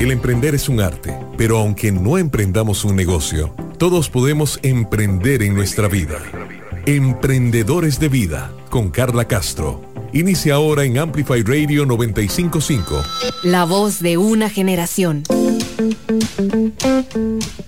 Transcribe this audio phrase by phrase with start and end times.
[0.00, 5.54] El emprender es un arte, pero aunque no emprendamos un negocio, todos podemos emprender en
[5.54, 6.18] nuestra vida.
[6.86, 9.82] Emprendedores de Vida con Carla Castro.
[10.12, 13.02] Inicia ahora en Amplify Radio 955.
[13.42, 15.24] La voz de una generación.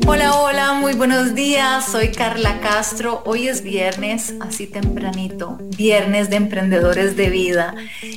[0.06, 1.84] Hola, hola, muy buenos días.
[1.86, 3.22] Soy Carla Castro.
[3.26, 7.74] Hoy es viernes, así tempranito, viernes de emprendedores de vida.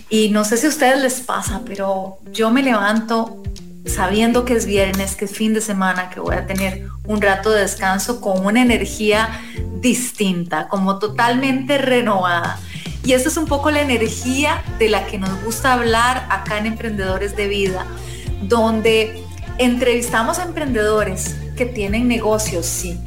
[0.08, 3.42] Y no sé si a ustedes les pasa, pero yo me levanto
[3.86, 7.52] sabiendo que es viernes, que es fin de semana, que voy a tener un rato
[7.52, 9.42] de descanso con una energía
[9.82, 12.60] distinta, como totalmente renovada.
[13.04, 16.68] Y esa es un poco la energía de la que nos gusta hablar acá en
[16.68, 17.86] Emprendedores de Vida,
[18.44, 19.22] donde
[19.58, 22.98] entrevistamos a emprendedores que tienen negocios, sí,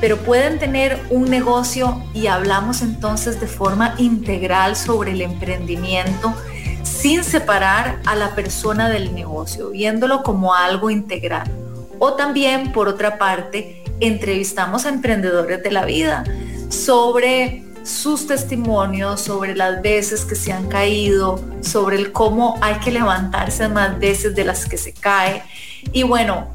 [0.00, 6.34] pero pueden tener un negocio y hablamos entonces de forma integral sobre el emprendimiento
[7.02, 11.50] sin separar a la persona del negocio, viéndolo como algo integral.
[11.98, 16.22] O también, por otra parte, entrevistamos a emprendedores de la vida
[16.68, 22.92] sobre sus testimonios, sobre las veces que se han caído, sobre el cómo hay que
[22.92, 25.42] levantarse más veces de las que se cae.
[25.92, 26.46] Y bueno,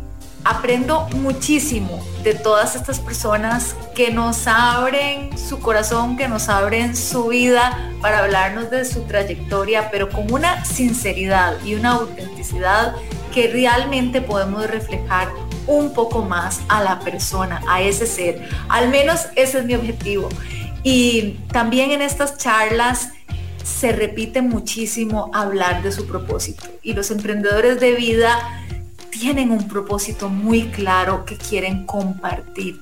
[0.47, 7.27] aprendo muchísimo de todas estas personas que nos abren su corazón, que nos abren su
[7.27, 12.95] vida para hablarnos de su trayectoria, pero con una sinceridad y una autenticidad
[13.33, 15.27] que realmente podemos reflejar
[15.67, 18.47] un poco más a la persona, a ese ser.
[18.69, 20.29] Al menos ese es mi objetivo.
[20.81, 23.09] Y también en estas charlas
[23.65, 26.63] se repite muchísimo hablar de su propósito.
[26.81, 28.63] Y los emprendedores de vida
[29.11, 32.81] tienen un propósito muy claro que quieren compartir.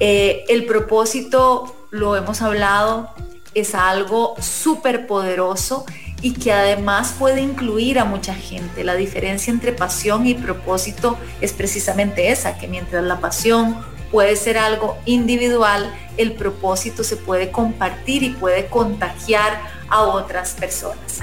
[0.00, 3.10] Eh, el propósito, lo hemos hablado,
[3.54, 5.84] es algo súper poderoso
[6.20, 8.82] y que además puede incluir a mucha gente.
[8.82, 13.76] La diferencia entre pasión y propósito es precisamente esa, que mientras la pasión
[14.10, 21.20] puede ser algo individual, el propósito se puede compartir y puede contagiar a otras personas.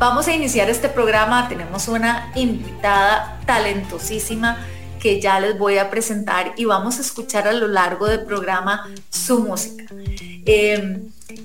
[0.00, 1.46] Vamos a iniciar este programa.
[1.46, 4.56] Tenemos una invitada talentosísima
[4.98, 8.88] que ya les voy a presentar y vamos a escuchar a lo largo del programa
[9.10, 9.84] su música.
[10.46, 11.02] Em,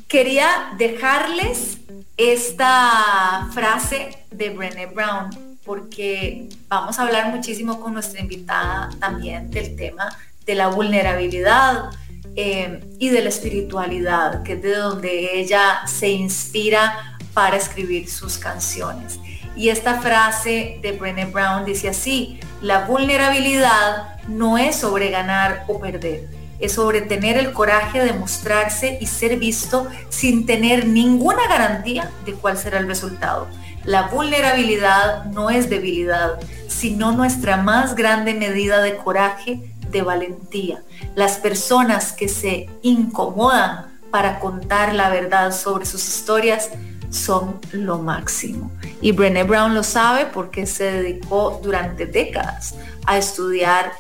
[0.08, 1.80] quería dejarles
[2.16, 9.76] esta frase de Brené Brown porque vamos a hablar muchísimo con nuestra invitada también del
[9.76, 11.90] tema de la vulnerabilidad
[12.38, 18.40] em, y de la espiritualidad, que es de donde ella se inspira para escribir sus
[18.40, 19.20] canciones.
[19.56, 25.80] Y esta frase de Brené Brown dice así, la vulnerabilidad no es sobre ganar o
[25.80, 26.28] perder,
[26.60, 32.34] es sobre tener el coraje de mostrarse y ser visto sin tener ninguna garantía de
[32.34, 33.48] cuál será el resultado.
[33.84, 39.60] La vulnerabilidad no es debilidad, sino nuestra más grande medida de coraje,
[39.92, 40.82] de valentía.
[41.16, 46.70] Las personas que se incomodan para contar la verdad sobre sus historias
[47.16, 48.72] son lo máximo.
[49.02, 53.94] Y Brené Brown lo sabe porque se dedicó durante décadas a estudiar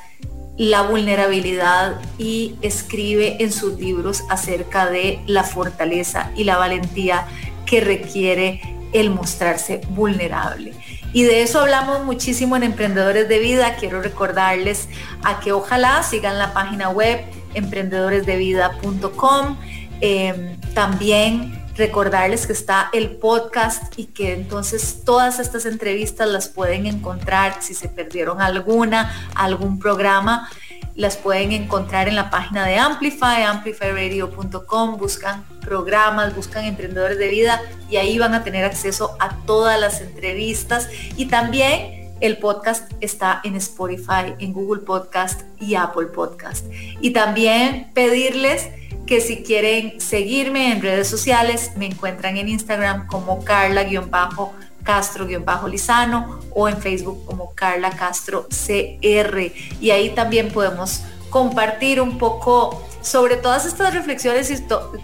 [0.57, 7.27] la vulnerabilidad y escribe en sus libros acerca de la fortaleza y la valentía
[7.65, 8.61] que requiere
[8.93, 10.73] el mostrarse vulnerable.
[11.11, 13.75] Y de eso hablamos muchísimo en Emprendedores de Vida.
[13.75, 14.87] Quiero recordarles
[15.23, 17.21] a que ojalá sigan la página web
[17.53, 19.57] emprendedoresdevida.com.
[20.01, 26.85] Eh, también recordarles que está el podcast y que entonces todas estas entrevistas las pueden
[26.85, 27.61] encontrar.
[27.61, 30.49] Si se perdieron alguna, algún programa,
[30.95, 37.61] las pueden encontrar en la página de Amplify, amplifyradio.com, buscan programas, buscan emprendedores de vida
[37.89, 40.87] y ahí van a tener acceso a todas las entrevistas.
[41.17, 46.65] Y también el podcast está en Spotify, en Google Podcast y Apple Podcast.
[47.01, 48.69] Y también pedirles
[49.05, 56.77] que si quieren seguirme en redes sociales, me encuentran en Instagram como Carla-Castro-Lizano o en
[56.77, 59.51] Facebook como Carla Castro CR.
[59.79, 64.57] Y ahí también podemos compartir un poco sobre todas estas reflexiones y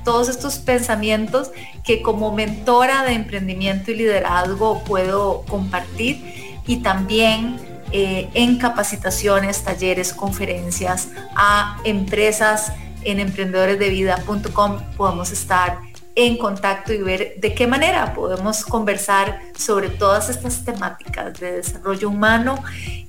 [0.04, 1.52] todos estos pensamientos
[1.84, 7.60] que como mentora de emprendimiento y liderazgo puedo compartir y también
[7.92, 12.72] eh, en capacitaciones, talleres, conferencias a empresas
[13.04, 15.80] en emprendedoresdevida.com podemos estar
[16.16, 22.10] en contacto y ver de qué manera podemos conversar sobre todas estas temáticas de desarrollo
[22.10, 22.62] humano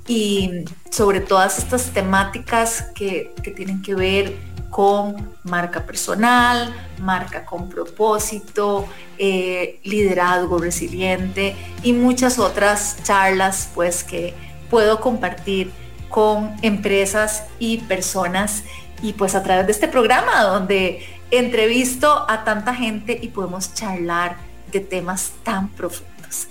[0.06, 4.36] y sobre todas estas temáticas que, tienen que ver
[4.70, 8.86] con marca personal, marca con propósito,
[9.18, 14.32] eh, liderazgo resiliente y muchas otras charlas pues que
[14.70, 15.70] puedo compartir
[16.08, 18.64] con empresas y personas
[19.02, 24.36] y pues a través de este programa donde entrevisto a tanta gente y podemos charlar
[24.70, 26.48] de temas tan profundos.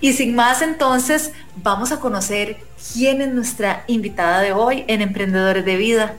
[0.00, 2.56] Y sin más entonces vamos a conocer
[2.92, 6.16] quién es nuestra invitada de hoy en Emprendedores de Vida.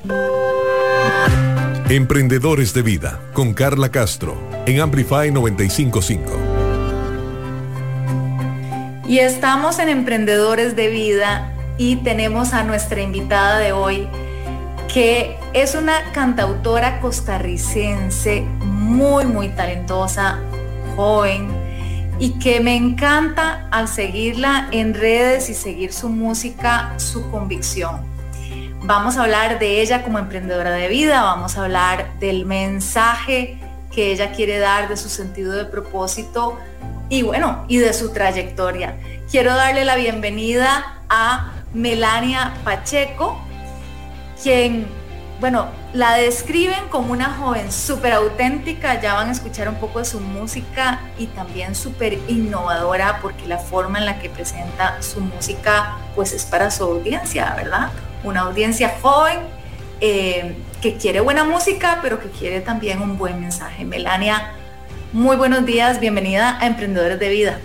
[1.90, 6.32] Emprendedores de Vida con Carla Castro en Amplify 955.
[9.08, 14.08] Y estamos en Emprendedores de Vida y tenemos a nuestra invitada de hoy
[14.94, 20.40] que es una cantautora costarricense muy, muy talentosa,
[20.96, 21.48] joven,
[22.20, 28.02] y que me encanta al seguirla en redes y seguir su música, su convicción.
[28.82, 33.60] Vamos a hablar de ella como emprendedora de vida, vamos a hablar del mensaje
[33.94, 36.58] que ella quiere dar, de su sentido de propósito
[37.10, 38.98] y bueno, y de su trayectoria.
[39.30, 43.40] Quiero darle la bienvenida a Melania Pacheco,
[44.42, 44.88] quien,
[45.44, 50.06] bueno, la describen como una joven súper auténtica, ya van a escuchar un poco de
[50.06, 55.98] su música y también súper innovadora porque la forma en la que presenta su música
[56.16, 57.90] pues es para su audiencia, ¿verdad?
[58.24, 59.40] Una audiencia joven
[60.00, 63.84] eh, que quiere buena música pero que quiere también un buen mensaje.
[63.84, 64.54] Melania,
[65.12, 67.60] muy buenos días, bienvenida a Emprendedores de Vida.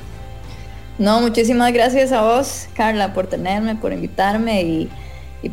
[0.98, 4.90] No, muchísimas gracias a vos, Carla, por tenerme, por invitarme y,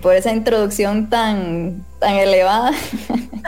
[0.02, 2.72] por esa introducción tan, tan elevada.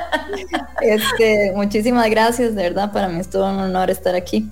[0.81, 4.49] este, muchísimas gracias, de verdad, para mí es todo un honor estar aquí.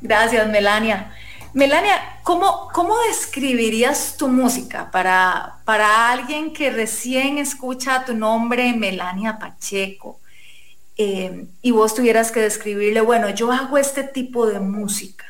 [0.00, 1.12] Gracias, Melania.
[1.54, 9.38] Melania, ¿cómo, cómo describirías tu música para, para alguien que recién escucha tu nombre, Melania
[9.38, 10.18] Pacheco?
[10.96, 15.26] Eh, y vos tuvieras que describirle, bueno, yo hago este tipo de música.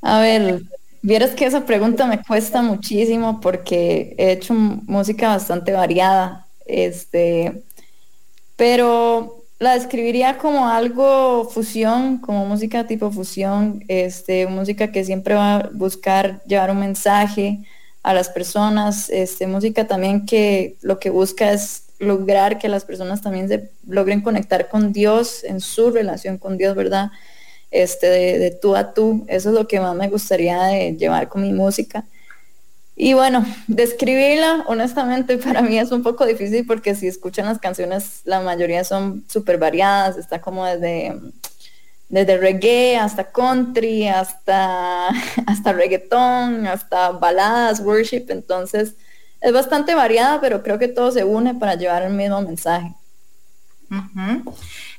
[0.00, 0.62] A ver,
[1.02, 7.62] vieras que esa pregunta me cuesta muchísimo porque he hecho música bastante variada, este,
[8.56, 15.56] pero la describiría como algo fusión, como música tipo fusión, este, música que siempre va
[15.56, 17.60] a buscar llevar un mensaje
[18.02, 23.20] a las personas, este, música también que lo que busca es lograr que las personas
[23.20, 27.10] también se logren conectar con Dios en su relación con Dios, ¿verdad?
[27.70, 29.24] Este, de, tú a tú.
[29.28, 32.04] Eso es lo que más me gustaría llevar con mi música.
[33.00, 38.22] Y bueno, describirla, honestamente, para mí es un poco difícil porque si escuchan las canciones,
[38.24, 41.14] la mayoría son súper variadas, está como desde,
[42.08, 45.08] desde reggae hasta country, hasta,
[45.46, 48.94] hasta reggaetón, hasta baladas, worship, entonces
[49.40, 52.94] es bastante variada, pero creo que todo se une para llevar el mismo mensaje.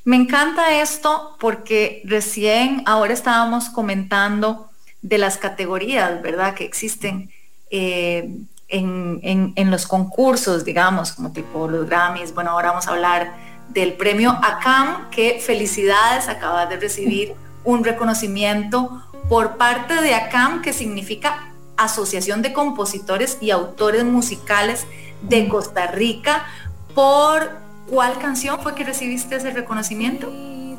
[0.06, 4.70] Me encanta esto porque recién ahora estábamos comentando
[5.02, 6.54] de las categorías, ¿verdad?
[6.54, 7.30] Que existen
[7.70, 8.30] eh,
[8.70, 12.34] en, los concursos, digamos, como tipo los Grammys.
[12.34, 13.34] Bueno, ahora vamos a hablar
[13.70, 20.74] del premio ACAM, que felicidades, acaba de recibir un reconocimiento por parte de ACAM, que
[20.74, 24.86] significa Asociación de Compositores y Autores Musicales
[25.22, 26.46] de Costa Rica,
[26.94, 30.30] por ¿Cuál canción fue que recibiste ese reconocimiento?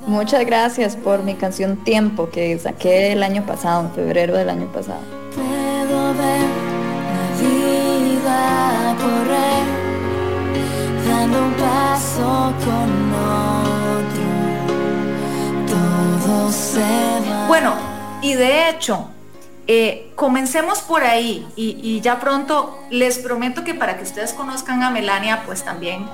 [0.07, 4.71] Muchas gracias por mi canción Tiempo que saqué el año pasado, en febrero del año
[4.73, 5.01] pasado.
[5.35, 6.47] Puedo ver
[7.11, 9.65] la vida correr,
[11.09, 13.13] dando un paso con
[14.07, 14.29] otro,
[15.67, 16.81] todo se
[17.29, 17.49] va.
[17.49, 17.75] Bueno,
[18.23, 19.09] y de hecho,
[19.67, 24.83] eh, comencemos por ahí y, y, ya pronto les prometo que para que ustedes conozcan
[24.85, 26.07] a Melania, pues también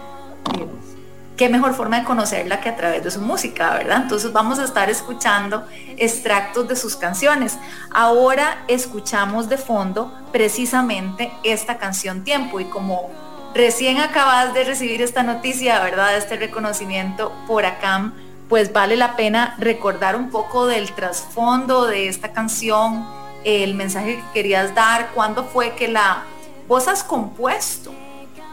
[1.37, 4.03] qué mejor forma de conocerla que a través de su música, ¿verdad?
[4.03, 7.59] Entonces vamos a estar escuchando extractos de sus canciones.
[7.93, 13.11] Ahora escuchamos de fondo precisamente esta canción Tiempo y como
[13.55, 16.17] recién acabas de recibir esta noticia, ¿verdad?
[16.17, 18.15] Este reconocimiento por ACAM,
[18.49, 23.07] pues vale la pena recordar un poco del trasfondo de esta canción,
[23.45, 26.23] el mensaje que querías dar, cuándo fue que la
[26.67, 27.93] vos has compuesto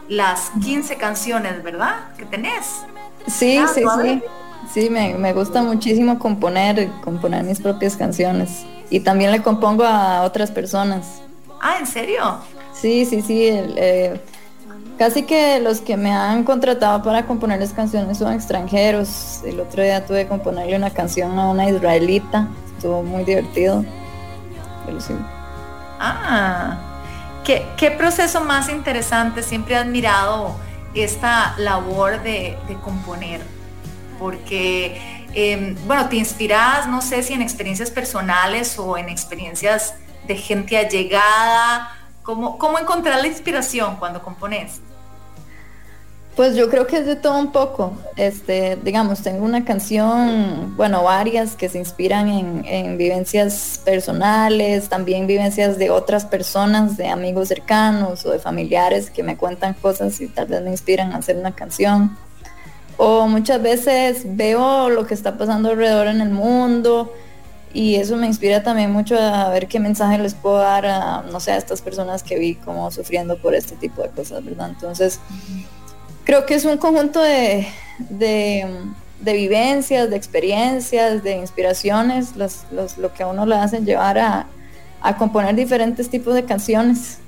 [0.08, 1.96] las 15 canciones, ¿verdad?
[2.16, 2.84] Que tenés.
[3.26, 4.22] Sí, ah, sí, sí.
[4.72, 8.64] Sí, me, gusta muchísimo componer, componer mis propias canciones.
[8.90, 11.22] Y también le compongo a otras personas.
[11.60, 12.38] Ah, ¿en serio?
[12.72, 13.48] Sí, sí, sí.
[13.48, 14.20] Eh,
[14.98, 19.42] casi que los que me han contratado para componerles canciones son extranjeros.
[19.44, 22.48] El otro día tuve que componerle una canción a una israelita.
[22.76, 23.84] Estuvo muy divertido.
[26.00, 26.93] Ah,
[27.44, 29.42] ¿Qué, proceso más interesante?
[29.42, 30.56] Siempre he admirado
[30.94, 33.42] esta labor de, componer,
[34.18, 39.94] porque, em, bueno, te inspiras, no sé si en experiencias personales o en experiencias
[40.26, 41.92] de gente allegada?
[42.22, 44.80] ¿Cómo, ¿Cómo encontrar la inspiración cuando compones?
[46.36, 47.92] Pues yo creo que es de todo un poco.
[48.16, 55.78] Este, digamos, tengo una canción, bueno, varias que se inspiran en, vivencias personales, también vivencias
[55.78, 60.46] de otras personas, de amigos cercanos o de familiares que me cuentan cosas y tal
[60.48, 62.16] vez me inspiran a hacer una canción.
[62.96, 67.12] O muchas veces veo lo que está pasando alrededor en el mundo
[67.72, 71.52] y eso me inspira también mucho a ver qué mensaje les puedo dar no sé,
[71.52, 74.70] a estas personas que vi como sufriendo por este tipo de cosas, ¿verdad?
[74.70, 75.20] Entonces
[76.24, 77.68] creo que es un conjunto de,
[79.20, 84.46] vivencias, de experiencias, de inspiraciones, lo que a uno le hacen llevar a,
[85.18, 87.18] componer diferentes tipos de canciones.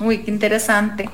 [0.00, 1.08] Uy, qué interesante.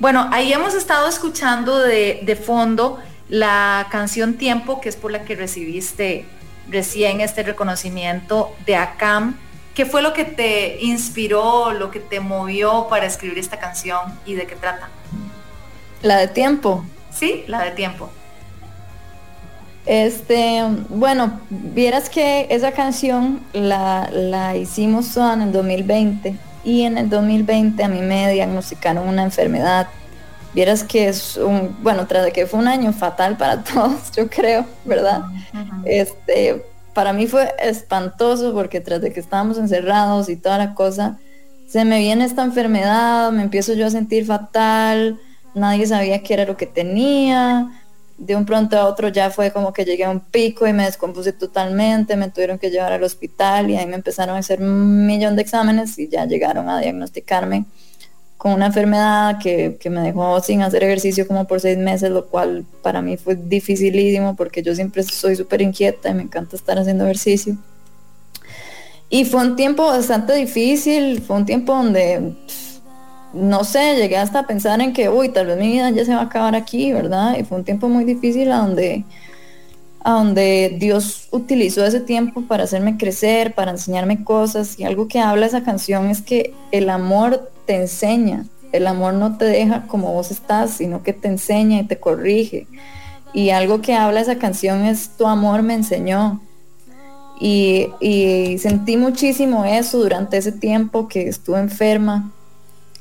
[0.00, 2.98] Bueno, ahí hemos estado escuchando de, de, fondo
[3.28, 6.24] la canción Tiempo, que es por la que recibiste
[6.68, 9.36] recién este reconocimiento de ACAM.
[9.74, 14.34] ¿Qué fue lo que te inspiró, lo que te movió para escribir esta canción y
[14.34, 14.88] de qué trata?
[16.04, 16.84] La de tiempo.
[17.10, 18.10] Sí, la de tiempo.
[19.86, 27.08] Este, bueno, vieras que esa canción la, la hicimos en el 2020 y en el
[27.08, 29.88] 2020 a mí me diagnosticaron una enfermedad.
[30.52, 34.28] Vieras que es un, bueno, tras de que fue un año fatal para todos, yo
[34.28, 35.22] creo, ¿verdad?
[35.86, 41.16] Este, para mí fue espantoso porque tras de que estábamos encerrados y toda la cosa,
[41.66, 45.18] se me viene esta enfermedad, me empiezo yo a sentir fatal,
[45.54, 47.70] nadie sabía qué era lo que tenía.
[48.16, 50.84] De un pronto a otro ya fue como que llegué a un pico y me
[50.84, 55.04] descompuse totalmente, me tuvieron que llevar al hospital y ahí me empezaron a hacer un
[55.04, 57.64] millón de exámenes y ya llegaron a diagnosticarme
[58.36, 62.26] con una enfermedad que, que me dejó sin hacer ejercicio como por seis meses, lo
[62.26, 66.78] cual para mí fue dificilísimo porque yo siempre soy súper inquieta y me encanta estar
[66.78, 67.56] haciendo ejercicio.
[69.08, 72.34] Y fue un tiempo bastante difícil, fue un tiempo donde
[73.34, 76.20] no sé, llegué hasta pensar en que, uy, tal vez mi vida ya se va
[76.20, 77.36] a acabar aquí, ¿verdad?
[77.38, 79.04] Y fue un tiempo muy difícil a donde,
[80.00, 84.78] a donde Dios utilizó ese tiempo para hacerme crecer, para enseñarme cosas.
[84.78, 89.36] Y algo que habla esa canción es que el amor te enseña, el amor no
[89.36, 92.66] te deja como vos estás, sino que te enseña y te corrige.
[93.32, 96.40] Y algo que habla esa canción es tu amor me enseñó.
[97.40, 102.32] Y, y sentí muchísimo eso durante ese tiempo que estuve enferma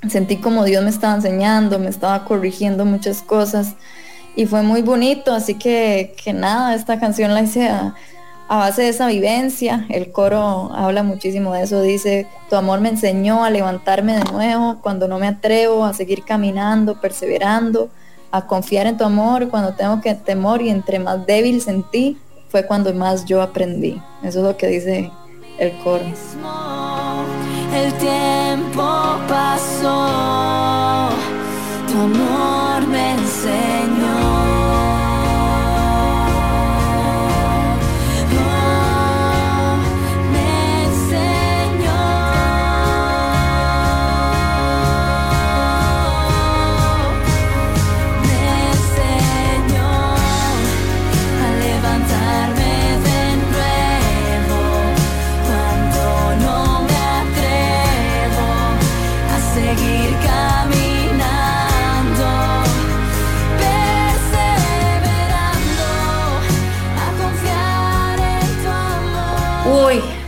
[0.09, 3.75] sentí como Dios me estaba enseñando, me estaba corrigiendo muchas cosas
[4.35, 7.95] y fue muy bonito, así que, que nada, esta canción la hice a,
[8.49, 13.43] base de esa vivencia, el coro habla muchísimo de eso, dice, tu amor me enseñó
[13.43, 17.89] a levantarme de nuevo cuando no me atrevo, a seguir caminando, perseverando,
[18.31, 22.17] a confiar en tu amor cuando tengo que temor y entre más débil sentí,
[22.49, 23.99] fue cuando más yo aprendí.
[24.23, 25.09] Eso es lo que dice
[25.57, 26.03] el coro
[27.75, 28.83] el tiempo
[29.27, 31.09] pasó,
[31.87, 33.82] tu amor me enseñó.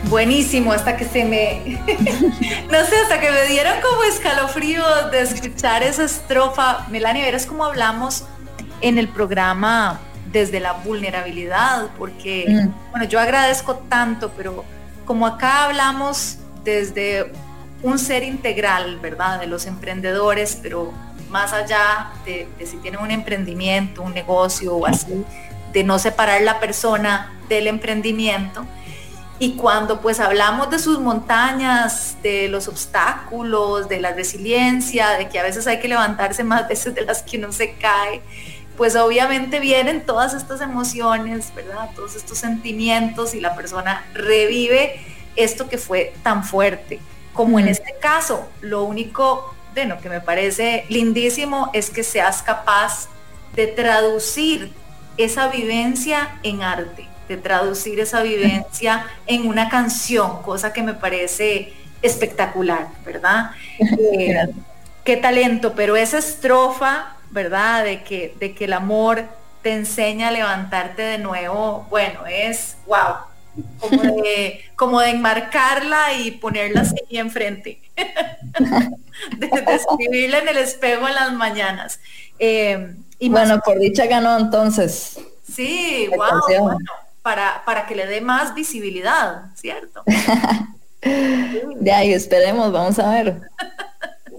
[0.08, 1.78] Buenísimo, hasta que se me,
[2.70, 6.86] no sé, hasta que me dieron como escalofrío de escuchar esa estrofa.
[6.90, 8.24] Melania, verás cómo hablamos
[8.80, 10.00] en el programa
[10.32, 12.90] desde la vulnerabilidad, porque, mm.
[12.90, 14.64] bueno, yo agradezco tanto, pero
[15.04, 17.32] como acá hablamos desde
[17.82, 19.40] un ser integral, ¿verdad?
[19.40, 20.92] De los emprendedores, pero
[21.30, 25.24] más allá de, de si tienen un emprendimiento, un negocio o así,
[25.72, 28.66] de no separar la persona del emprendimiento
[29.38, 35.38] y cuando pues hablamos de sus montañas, de los obstáculos, de la resiliencia, de que
[35.38, 38.22] a veces hay que levantarse más veces de las que uno se cae,
[38.76, 41.90] pues obviamente vienen todas estas emociones, ¿verdad?
[41.94, 45.00] Todos estos sentimientos y la persona revive
[45.34, 47.00] esto que fue tan fuerte.
[47.34, 53.08] Como en este caso, lo único, bueno, que me parece lindísimo es que seas capaz
[53.54, 54.72] de traducir
[55.18, 61.72] esa vivencia en arte de traducir esa vivencia en una canción, cosa que me parece
[62.02, 63.50] espectacular, ¿verdad?
[64.18, 64.48] Eh,
[65.04, 67.84] qué talento, pero esa estrofa, ¿verdad?
[67.84, 69.24] De que, de que el amor
[69.62, 73.16] te enseña a levantarte de nuevo, bueno, es wow,
[74.76, 77.80] como de, enmarcarla y ponerla así enfrente.
[79.36, 82.00] de, escribirla en el espejo en las mañanas.
[82.38, 85.18] Eh, y bueno, por dicha ganó entonces.
[85.50, 86.78] Sí, wow, bueno,
[87.26, 90.04] para, para que le dé más visibilidad, ¿cierto?
[91.02, 93.40] de ahí esperemos, vamos a ver.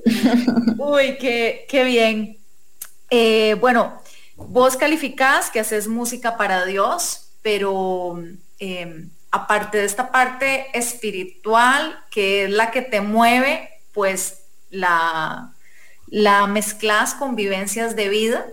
[0.78, 2.38] Uy, qué, qué bien.
[3.10, 4.02] Eh, bueno,
[4.38, 8.24] vos calificás que haces música para Dios, pero
[8.58, 15.52] em, aparte de esta parte espiritual, que es la que te mueve, pues la,
[16.08, 18.46] la mezclas con vivencias de vida.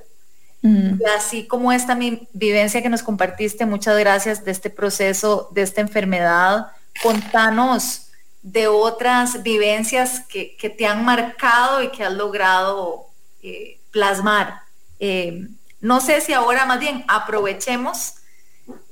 [0.67, 5.61] Y así como esta mi vivencia que nos compartiste, muchas gracias de este proceso, de
[5.61, 6.69] esta enfermedad.
[7.03, 8.07] Contanos
[8.41, 13.09] de otras vivencias que, te han marcado y que has logrado
[13.43, 14.63] eh, plasmar.
[15.01, 15.49] Eh,
[15.83, 18.15] no sé si ahora más bien aprovechemos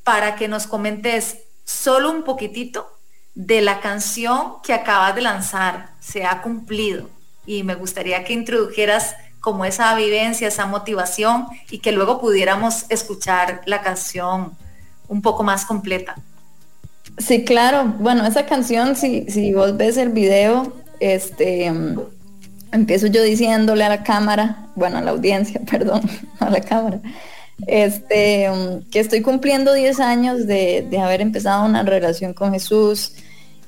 [0.05, 2.87] para que nos comentes solo un poquitito
[3.35, 7.09] de la canción que acabas de lanzar, Se ha cumplido.
[7.47, 13.61] Y me gustaría que introdujeras como esa vivencia, esa motivación y que luego pudiéramos escuchar
[13.67, 14.53] la canción
[15.09, 16.15] un poco más completa.
[17.19, 17.93] Sí, claro.
[17.99, 22.01] Bueno, esa canción, si, si vos ves el video, este, mm,
[22.73, 26.03] empiezo yo diciéndole a la cámara, bueno, a la audiencia, perdón,
[26.39, 27.01] a la cámara,
[27.67, 33.15] este, mm, que estoy cumpliendo 10 años de, haber empezado una relación con Jesús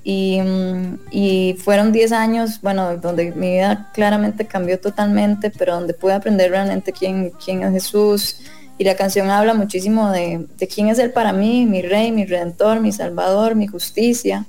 [0.05, 5.95] y, mm, y, fueron 10 años, bueno, donde mi vida claramente cambió totalmente, pero donde
[5.95, 8.37] pude aprender realmente quién, quién es Jesús,
[8.77, 12.81] y la canción habla muchísimo de, quién es Él para mí, mi rey, mi redentor,
[12.81, 14.47] mi salvador, mi justicia,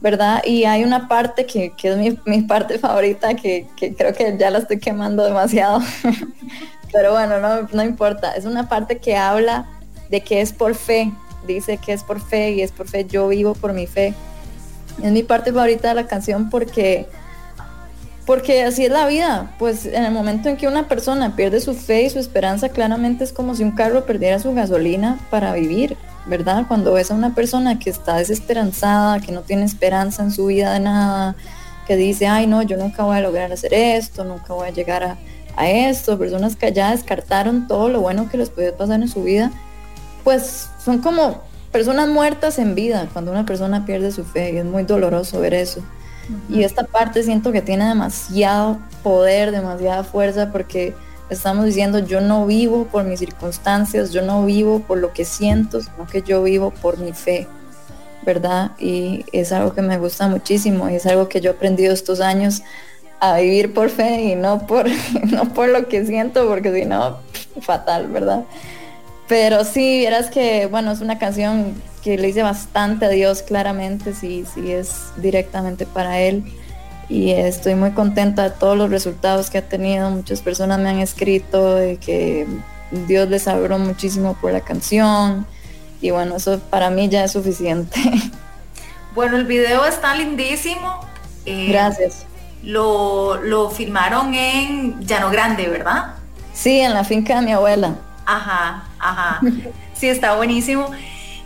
[0.00, 0.42] ¿verdad?
[0.44, 4.78] Y hay una parte que, es mi, parte favorita, que, creo que ya la estoy
[4.78, 5.80] quemando demasiado,
[6.92, 8.32] pero bueno, no, no importa.
[8.32, 9.68] Es una parte que habla
[10.08, 11.12] de que es por fe,
[11.46, 14.14] dice que es por fe y es por fe, yo vivo por mi fe.
[15.02, 17.08] Es mi parte favorita de la canción porque
[18.28, 21.72] porque así es la vida, pues en el momento en que una persona pierde su
[21.72, 25.96] fe y su esperanza, claramente es como si un carro perdiera su gasolina para vivir,
[26.26, 26.66] ¿verdad?
[26.68, 30.74] Cuando ves a una persona que está desesperanzada, que no tiene esperanza en su vida
[30.74, 31.36] de nada,
[31.86, 35.02] que dice, ay no, yo nunca voy a lograr hacer esto, nunca voy a llegar
[35.04, 35.16] a,
[35.56, 39.22] a esto, personas que ya descartaron todo lo bueno que les puede pasar en su
[39.22, 39.50] vida,
[40.22, 41.47] pues son como
[41.78, 45.54] personas muertas en vida cuando una persona pierde su fe y es muy doloroso ver
[45.54, 45.80] eso.
[46.48, 50.92] Y esta parte siento que tiene demasiado poder, demasiada fuerza, porque
[51.30, 55.80] estamos diciendo, yo no vivo por mis circunstancias, yo no vivo por lo que siento,
[55.80, 57.46] sino que yo vivo por mi fe,
[58.26, 58.72] ¿verdad?
[58.80, 62.20] Y es algo que me gusta muchísimo y es algo que yo he aprendido estos
[62.20, 62.62] años
[63.20, 64.86] a vivir por fe y no por,
[65.30, 67.18] no por lo que siento, porque si no,
[67.60, 68.42] fatal, ¿verdad?
[69.28, 74.14] Pero sí, verás que, bueno, es una canción que le hice bastante a Dios claramente,
[74.14, 76.44] sí, sí es directamente para Él.
[77.10, 80.10] Y estoy muy contenta de todos los resultados que ha tenido.
[80.10, 82.46] Muchas personas me han escrito de que
[82.90, 85.46] Dios les habló muchísimo por la canción.
[86.00, 88.00] Y bueno, eso para mí ya es suficiente.
[89.14, 91.00] Bueno, el video está lindísimo.
[91.44, 92.24] Eh, Gracias.
[92.62, 96.14] Lo, lo filmaron en Llano Grande, ¿verdad?
[96.52, 97.96] Sí, en la finca de mi abuela.
[98.26, 99.40] Ajá, ajá.
[99.94, 100.90] Sí, está buenísimo.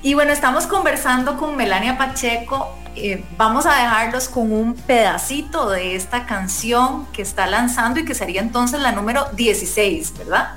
[0.03, 2.77] Y bueno, estamos conversando con Melania Pacheco.
[2.97, 8.15] Eh, vamos a dejarlos con un pedacito de esta canción que está lanzando y que
[8.15, 10.55] sería entonces la número 16, ¿verdad?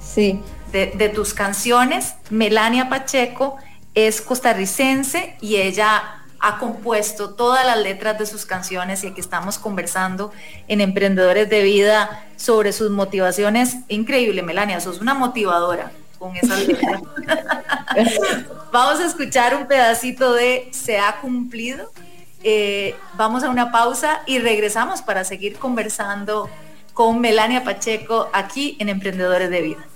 [0.00, 0.40] Sí.
[0.72, 3.58] De, de tus canciones, Melania Pacheco
[3.94, 9.56] es costarricense y ella ha compuesto todas las letras de sus canciones y aquí estamos
[9.56, 10.30] conversando
[10.68, 13.76] en Emprendedores de Vida sobre sus motivaciones.
[13.88, 17.00] Increíble, Melania, sos una motivadora con esas letras.
[18.72, 21.90] vamos a escuchar un pedacito de Se ha cumplido.
[22.42, 26.50] Eh, vamos a una pausa y regresamos para seguir conversando
[26.92, 29.86] con Melania Pacheco aquí en Emprendedores de Vida.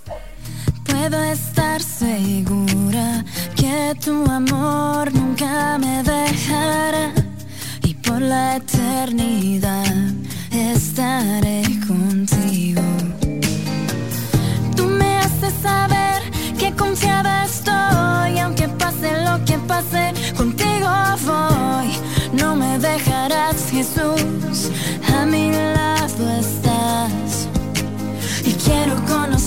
[0.89, 3.25] Puedo estar segura
[3.55, 7.13] que tu amor nunca me dejará
[7.83, 9.97] y por la eternidad
[10.51, 12.83] estaré contigo.
[14.77, 16.23] Tú me haces saber
[16.59, 20.89] que confiada estoy, aunque pase lo que pase, contigo
[21.27, 21.91] voy.
[22.33, 24.71] No me dejarás, Jesús,
[25.15, 27.49] a mi lado estás.
[28.45, 29.38] Y quiero conocer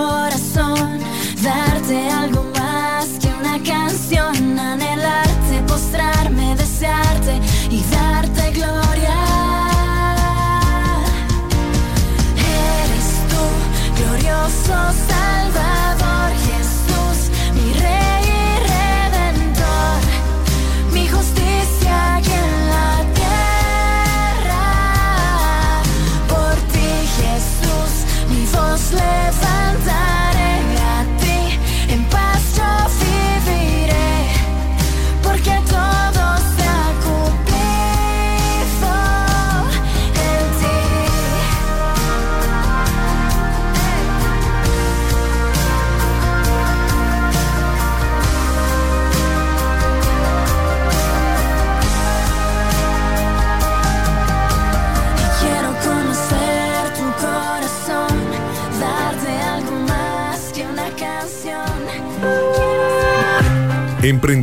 [0.00, 0.98] corazón,
[1.42, 9.59] darte algo más que una canción, anhelarte, postrarme, desearte y darte gloria.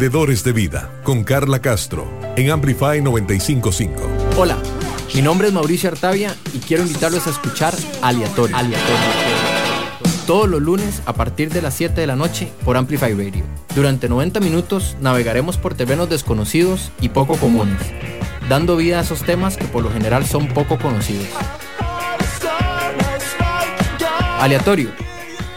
[0.07, 4.37] Emprendedores de Vida con Carla Castro en Amplify 955.
[4.37, 4.55] Hola,
[5.13, 8.55] mi nombre es Mauricio Artavia y quiero invitarlos a escuchar Aleatorio.
[10.25, 13.43] Todos los lunes a partir de las 7 de la noche por Amplify Radio.
[13.75, 17.81] Durante 90 minutos navegaremos por terrenos desconocidos y poco comunes,
[18.47, 21.27] dando vida a esos temas que por lo general son poco conocidos.
[24.39, 24.89] Aleatorio,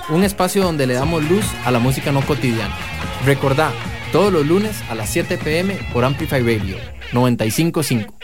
[0.09, 2.75] un espacio donde le damos luz a la música no cotidiana.
[3.25, 3.71] Recordá,
[4.12, 6.77] todos los lunes a las 7 pm por Amplify Radio
[7.12, 8.14] 955.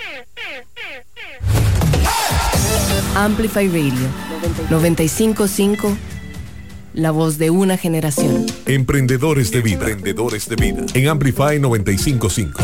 [3.15, 4.09] Amplify Radio
[4.71, 5.97] 955,
[6.95, 8.47] la voz de una generación.
[8.67, 9.89] Emprendedores de vida.
[9.89, 10.87] Emprendedores de vida.
[10.95, 12.63] En Amplify 955.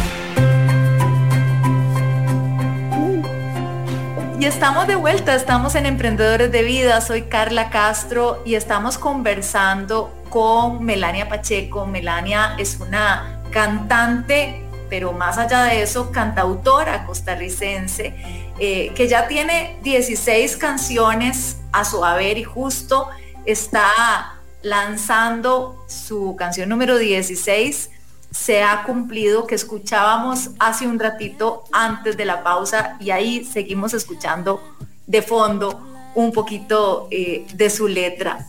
[4.41, 10.13] Y estamos de vuelta, estamos en Emprendedores de Vida, soy Carla Castro y estamos conversando
[10.33, 11.85] con Melania Pacheco.
[11.85, 18.15] Melania es una cantante, pero más allá de eso, cantautora costarricense,
[18.59, 23.09] eh, que ya tiene 16 canciones a su haber y justo
[23.45, 27.91] está lanzando su canción número 16
[28.31, 33.93] se ha cumplido que escuchábamos hace un ratito antes de la pausa y ahí seguimos
[33.93, 34.63] escuchando
[35.07, 35.81] de fondo
[36.15, 38.47] un poquito eh, de su letra.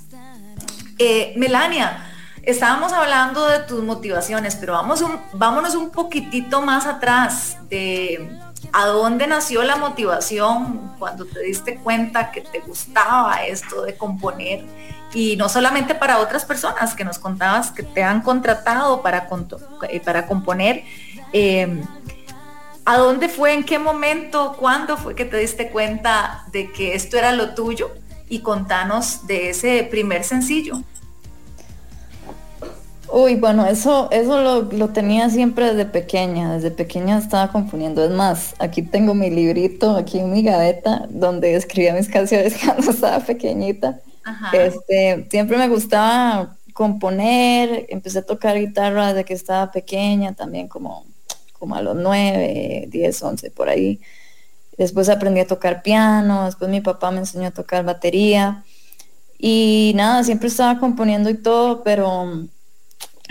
[0.97, 2.05] Eh, Melania,
[2.43, 8.29] estábamos hablando de tus motivaciones, pero vamos un, vámonos un poquitito más atrás de
[8.71, 14.65] a dónde nació la motivación cuando te diste cuenta que te gustaba esto de componer
[15.13, 19.27] y no solamente para otras personas que nos contabas que te han contratado para,
[19.89, 20.83] eh, para componer.
[21.31, 21.83] Em,
[22.85, 23.53] ¿A dónde fue?
[23.53, 24.57] ¿En qué momento?
[24.59, 27.91] ¿Cuándo fue que te diste cuenta de que esto era lo tuyo?
[28.33, 30.81] Y contanos de ese primer sencillo.
[33.11, 36.55] Uy, bueno, eso, eso lo, lo, tenía siempre desde pequeña.
[36.55, 38.03] Desde pequeña estaba componiendo.
[38.03, 42.89] Es más, aquí tengo mi librito, aquí en mi gaveta, donde escribía mis canciones cuando
[42.89, 43.99] estaba pequeñita.
[44.51, 51.05] Este, siempre me gustaba componer, empecé a tocar guitarra desde que estaba pequeña, también como,
[51.59, 53.99] como a los 9, 10, 11, por ahí.
[54.77, 58.63] Después aprendí a tocar piano, después mi papá me enseñó a tocar batería.
[59.37, 62.47] Y nada, siempre estaba componiendo y todo, pero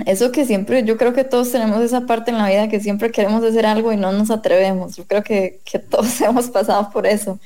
[0.06, 3.10] eso que siempre, yo creo que todos tenemos esa parte en la vida que siempre
[3.10, 4.96] queremos hacer algo y no nos atrevemos.
[4.96, 7.38] Yo creo que, todos hemos pasado por eso.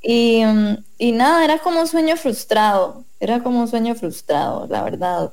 [0.00, 0.42] Y,
[0.98, 5.32] y, nada, era como un sueño frustrado, era como un sueño frustrado, la verdad.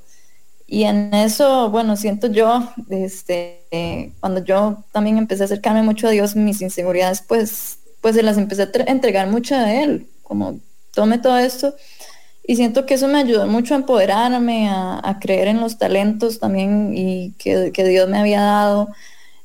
[0.72, 6.12] Y en eso, bueno, siento yo, este, cuando yo también empecé a acercarme mucho a
[6.12, 10.60] Dios, mis inseguridades, pues, pues se las empecé a entregar mucho a Él, como
[10.94, 11.74] tome todo esto.
[12.46, 16.40] Y siento que eso me ayudó mucho a empoderarme, a, a creer en los talentos
[16.40, 18.90] también y que, que Dios me había dado.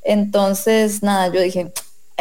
[0.03, 1.73] Entonces, nada, yo dije,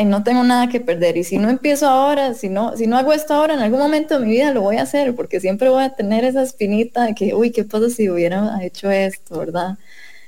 [0.04, 1.18] no tengo nada que perder.
[1.18, 4.20] Y si no empiezo ahora, si no, si no hago esto ahora, en algún momento
[4.20, 7.14] de mi vida lo voy a hacer, porque siempre voy a tener esa espinita de
[7.14, 9.78] que, uy, ¿qué pasa si hubiera hecho esto, verdad?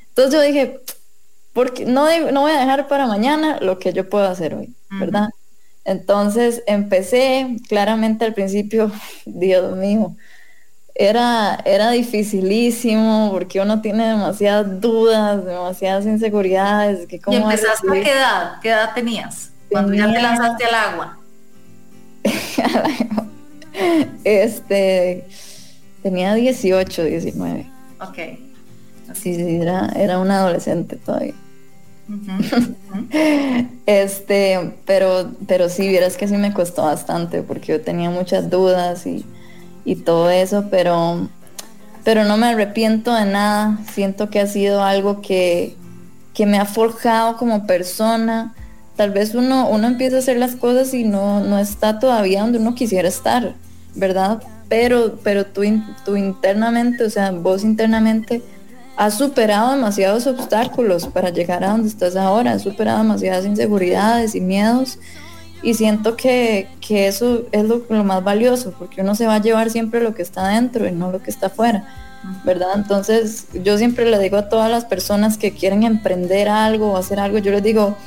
[0.10, 0.80] Entonces yo dije,
[1.54, 5.30] porque no, no voy a dejar para mañana lo que yo puedo hacer hoy, ¿verdad?
[5.84, 8.92] Entonces empecé, claramente al principio,
[9.26, 10.16] Dios mío,
[10.94, 17.06] era, era dificilísimo porque uno tiene demasiadas dudas, demasiadas inseguridades.
[17.08, 18.52] Que ¿Y empezaste a qué edad?
[18.62, 19.52] ¿Qué edad tenías?
[19.76, 21.18] Cuando ya te lanzaste al agua.
[24.24, 25.28] este,
[26.02, 27.70] tenía 18, 19.
[28.00, 28.18] Ok.
[29.14, 31.34] Sí, sí, era, era un adolescente todavía.
[33.86, 39.06] este, pero, pero sí, vieras que sí me costó bastante porque yo tenía muchas dudas
[39.06, 39.26] y,
[39.84, 41.28] y todo eso, pero,
[42.06, 43.78] pero no me arrepiento de nada.
[43.92, 45.76] Siento que ha sido algo que,
[46.34, 48.56] que me ha forjado como persona
[48.96, 52.60] tal vez uno, uno empieza a hacer las cosas y no, no está todavía donde
[52.60, 53.56] uno quisiera estar,
[53.94, 54.42] ¿verdad?
[54.70, 55.62] Pero, pero tú,
[56.04, 58.42] tú internamente, o sea, vos internamente
[58.98, 64.42] has superado demasiados obstáculos para llegar a donde estás ahora, has superado demasiadas inseguridades y
[64.42, 64.98] miedos
[65.62, 69.70] y siento que, que eso es lo, más valioso, porque uno se va a llevar
[69.72, 71.88] siempre lo que está dentro y no lo que está afuera,
[72.44, 72.70] ¿verdad?
[72.76, 77.20] Entonces yo siempre le digo a todas las personas que quieren emprender algo o hacer
[77.20, 77.98] algo, yo les digo,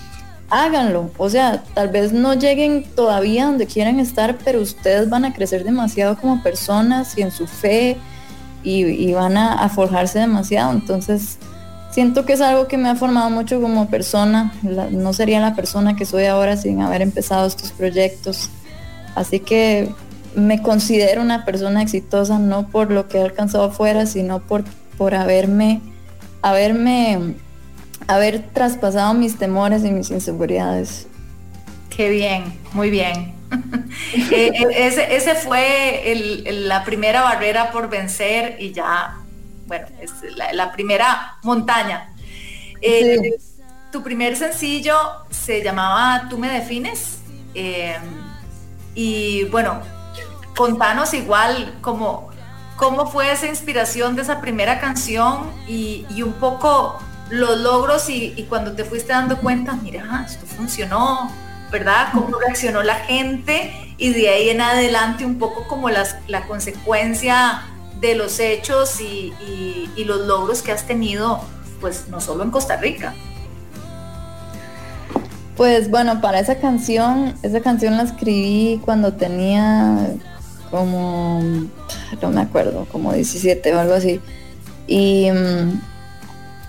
[0.50, 1.11] háganlo.
[1.18, 5.64] O sea, tal vez no lleguen todavía donde quieren estar, pero ustedes van a crecer
[5.64, 7.96] demasiado como personas y en su fe
[8.62, 10.72] y, van a, forjarse demasiado.
[10.72, 11.38] Entonces,
[11.90, 14.52] siento que es algo que me ha formado mucho como persona.
[14.62, 18.50] no sería la persona que soy ahora sin haber empezado estos proyectos.
[19.14, 19.92] Así que
[20.34, 24.64] me considero una persona exitosa no por lo que he alcanzado afuera, sino por,
[24.96, 25.80] por haberme,
[26.42, 27.37] haberme
[28.08, 31.06] haber traspasado mis temores y mis inseguridades.
[31.90, 33.34] Qué bien, muy bien.
[34.30, 39.18] Eh, eh, ese, fue la primera barrera por vencer y ya,
[39.66, 40.12] bueno, es
[40.52, 42.10] la, primera montaña.
[42.80, 43.34] Eh,
[43.90, 44.96] tu primer sencillo
[45.30, 47.20] se llamaba Tú me defines.
[48.94, 49.80] y bueno,
[50.56, 52.30] contanos igual cómo,
[52.76, 56.98] cómo fue esa inspiración de esa primera canción y, un poco
[57.30, 61.30] los logros y, y, cuando te fuiste dando cuenta, mira, esto funcionó,
[61.70, 62.08] ¿verdad?
[62.12, 67.62] Cómo reaccionó la gente y de ahí en adelante un poco como las, la consecuencia
[68.00, 69.32] de los hechos y,
[70.04, 71.40] los logros que has tenido,
[71.82, 73.14] pues no solo en Costa Rica.
[75.54, 80.14] Pues bueno, para esa canción, esa canción la escribí cuando tenía
[80.70, 81.42] como,
[82.22, 84.20] no me acuerdo, como 17 o algo así.
[84.86, 85.28] Y,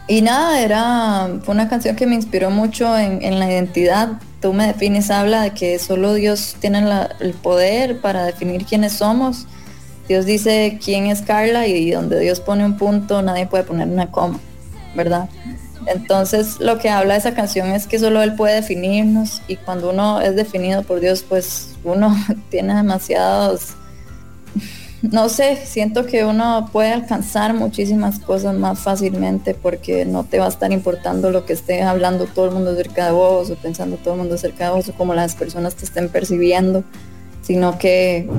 [0.09, 4.53] y nada, era, fue una canción que me inspiró mucho en, en la identidad tú
[4.53, 6.83] me defines habla de que solo Dios tiene
[7.19, 9.45] el poder para definir quiénes somos.
[10.07, 14.11] Dios dice quién es Carla y donde Dios pone un punto nadie puede poner una
[14.11, 14.39] coma,
[14.95, 15.29] ¿verdad?
[15.85, 20.19] Entonces lo que habla esa canción es que solo Él puede definirnos y cuando uno
[20.19, 22.15] es definido por Dios pues uno
[22.49, 23.75] tiene demasiados
[25.01, 30.45] no sé, siento que uno puede alcanzar muchísimas cosas más fácilmente porque no te va
[30.45, 33.95] a estar importando lo que esté hablando todo el mundo acerca de vos o pensando
[33.95, 36.83] todo el mundo acerca de vos o como las personas te estén percibiendo,
[37.41, 38.29] sino que,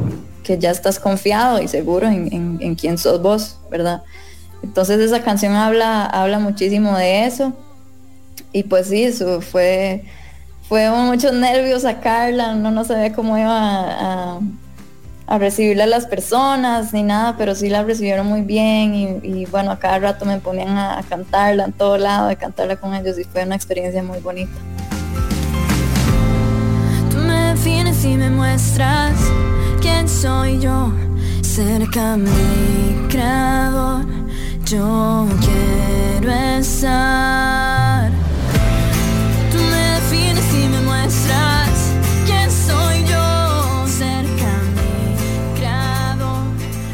[0.59, 4.03] ya estás confiado y seguro en, en, quién sos vos, ¿verdad?
[4.65, 7.53] Entonces esa canción habla, habla muchísimo de eso
[8.53, 10.03] y pues sí, eso fue,
[10.69, 14.41] fue muchos nervios sacarla, uno no sabía cómo iba a
[15.39, 19.79] recibirle a las personas ni nada, pero sí la recibieron muy bien y, bueno, a
[19.79, 23.45] cada rato me ponían a, cantarla en todo lado, a cantarla con ellos y fue
[23.45, 24.53] una experiencia muy bonita.
[27.11, 29.15] Tú me defines y me muestras
[29.81, 30.93] quién soy yo,
[31.43, 34.05] cerca mi creador,
[34.65, 38.11] yo quiero estar.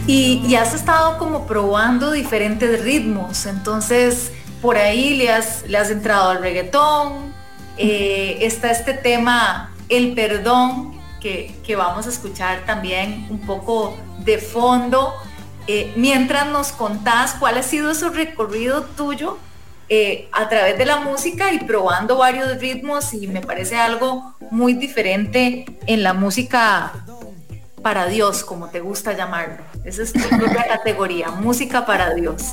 [0.06, 4.30] Y, has estado como probando diferentes ritmos, entonces
[4.62, 7.34] por ahí le has, le has entrado al reggaetón,
[7.76, 15.12] eh, está este tema, el perdón, que, vamos a escuchar también un poco de fondo.
[15.66, 19.36] Eh, mientras nos contás cuál ha sido ese recorrido tuyo
[19.88, 24.74] eh, a través de la música y probando varios ritmos y me parece algo muy
[24.74, 26.92] diferente en la música
[27.86, 29.62] para Dios, como te gusta llamarlo.
[29.84, 32.42] Esa es tu propia categoría, música para Dios.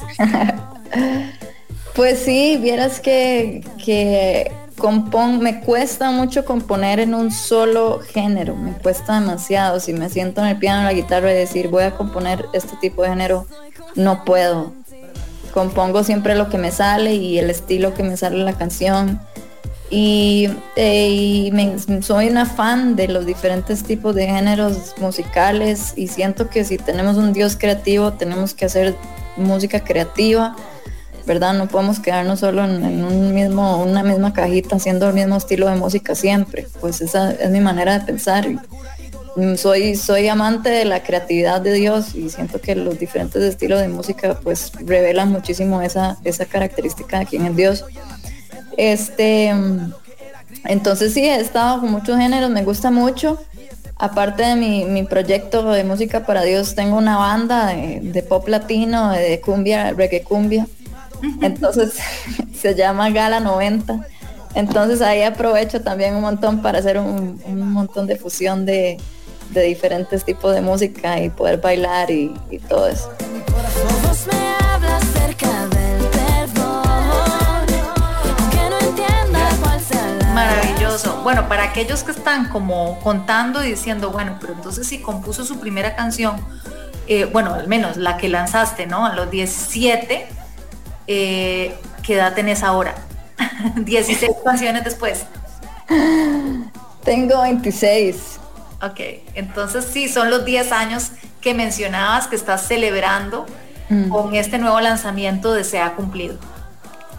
[1.96, 8.72] Pues sí, vieras que, que compon, me cuesta mucho componer en un solo género, me
[8.74, 9.80] cuesta demasiado.
[9.80, 12.76] Si me siento en el piano, en la guitarra y decir voy a componer este
[12.78, 13.46] tipo de género,
[13.96, 14.74] no puedo.
[15.54, 19.20] Compongo siempre lo que me sale y el estilo que me sale la canción
[19.96, 26.66] y, eh, soy una fan de los diferentes tipos de géneros musicales y siento que
[26.66, 28.96] si tenemos un Dios creativo tenemos que hacer
[29.38, 30.56] música creativa,
[31.28, 31.54] ¿verdad?
[31.54, 35.76] No podemos quedarnos solo en, un mismo, una misma cajita haciendo el mismo estilo de
[35.76, 38.48] música siempre, pues esa es mi manera de pensar.
[39.58, 43.90] Soy, soy amante de la creatividad de Dios y siento que los diferentes estilos de
[43.90, 47.86] música pues revelan muchísimo esa, esa característica de quién es Dios.
[48.78, 49.54] Este,
[50.66, 53.40] entonces sí, he estado con muchos géneros, me gusta mucho.
[53.98, 59.40] Aparte de mi, proyecto de música para Dios, tengo una banda de, pop latino, de
[59.40, 60.68] cumbia, reggae cumbia.
[61.42, 61.94] Entonces
[62.54, 64.06] se llama Gala 90.
[64.56, 67.40] Entonces ahí aprovecho también un montón para hacer un,
[67.72, 69.00] montón de fusión de,
[69.54, 73.10] diferentes tipos de música y poder bailar y, y todo eso.
[80.94, 81.24] Maravilloso.
[81.24, 85.60] Bueno, para aquellos que están como contando y diciendo, bueno, pero entonces si compuso su
[85.60, 86.36] primera canción,
[87.08, 89.06] eh, bueno, al menos la que lanzaste, ¿no?
[89.06, 90.28] A los 17,
[91.08, 92.96] eh, ¿qué edad tenés ahora?
[93.76, 95.26] 16 canciones después.
[97.04, 98.40] Tengo 26.
[98.82, 99.00] Ok,
[99.36, 103.46] entonces sí, son los 10 años que mencionabas que estás celebrando
[103.90, 104.10] mm.
[104.10, 106.38] con este nuevo lanzamiento de Se ha cumplido.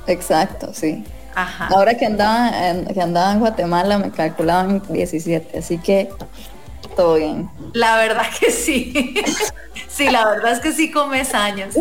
[0.06, 1.04] Exacto, sí.
[1.34, 6.08] Ahora que andaba, en, que andaba en Guatemala me calculaban 17, así que
[6.96, 7.50] todo bien.
[7.72, 9.14] La verdad que sí.
[9.88, 11.74] sí, la verdad es que sí comes años.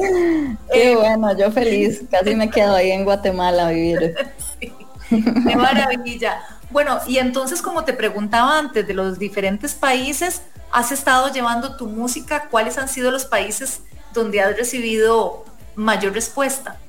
[0.72, 2.02] Qué bueno, yo feliz.
[2.10, 4.16] Casi me quedo ahí en Guatemala a vivir.
[5.10, 6.42] Qué maravilla.
[6.72, 11.88] Bueno, y entonces como te preguntaba antes de los diferentes países, has estado llevando tu
[11.88, 13.82] música, ¿cuáles han sido los países
[14.14, 16.80] donde has recibido mayor respuesta?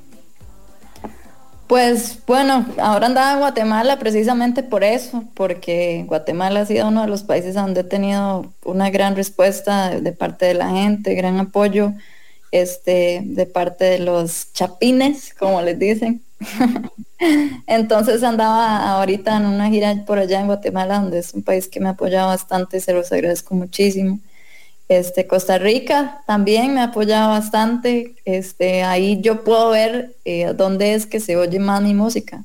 [1.67, 7.07] Pues bueno, ahora andaba en Guatemala precisamente por eso, porque Guatemala ha sido uno de
[7.07, 11.93] los países donde he tenido una gran respuesta de, parte de la gente, gran apoyo
[12.51, 16.21] este, de parte de los chapines, como les dicen.
[17.67, 21.79] Entonces andaba ahorita en una gira por allá en Guatemala, donde es un país que
[21.79, 24.19] me ha apoyado bastante, se los agradezco muchísimo.
[24.87, 28.15] Este, Costa Rica también me ha apoyado bastante.
[28.25, 32.43] Este, ahí yo puedo ver eh, dónde es que se oye más mi música,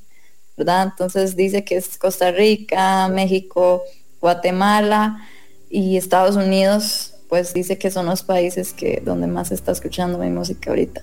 [0.56, 0.84] ¿verdad?
[0.90, 3.82] Entonces dice que es Costa Rica, México,
[4.20, 5.28] Guatemala
[5.68, 10.18] y Estados Unidos, pues dice que son los países que donde más se está escuchando
[10.18, 11.02] mi música ahorita.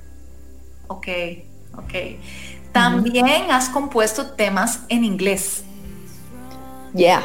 [0.88, 1.08] Ok,
[1.78, 1.93] ok.
[2.71, 5.63] También has compuesto temas en inglés.
[6.93, 7.23] Yeah.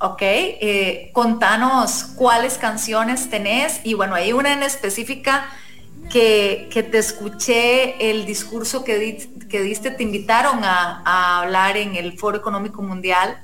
[0.00, 3.80] Ok, eh, contanos cuáles canciones tenés.
[3.84, 5.48] Y bueno, hay una en específica
[6.10, 12.36] que, te escuché el discurso que, que diste, te invitaron a, hablar en el Foro
[12.36, 13.38] Económico Mundial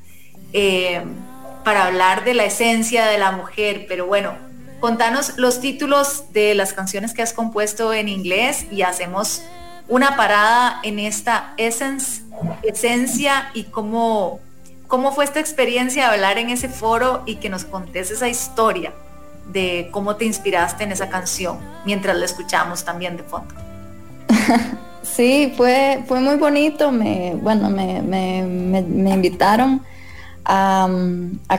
[0.53, 1.03] eh,
[1.65, 4.35] para hablar de la esencia de la mujer, pero bueno,
[4.81, 9.43] contanos los títulos de las canciones que has compuesto en inglés y hacemos
[9.88, 12.23] una parada en esta essence,
[12.62, 14.41] esencia y cómo
[14.92, 18.92] ¿Cómo fue esta experiencia de hablar en ese foro y que nos contes esa historia
[19.50, 23.55] de cómo te inspiraste en esa canción mientras la escuchamos también de fondo?
[25.02, 26.92] Sí, fue, fue muy bonito.
[26.92, 29.81] Me, bueno, me, invitaron
[30.44, 30.88] a,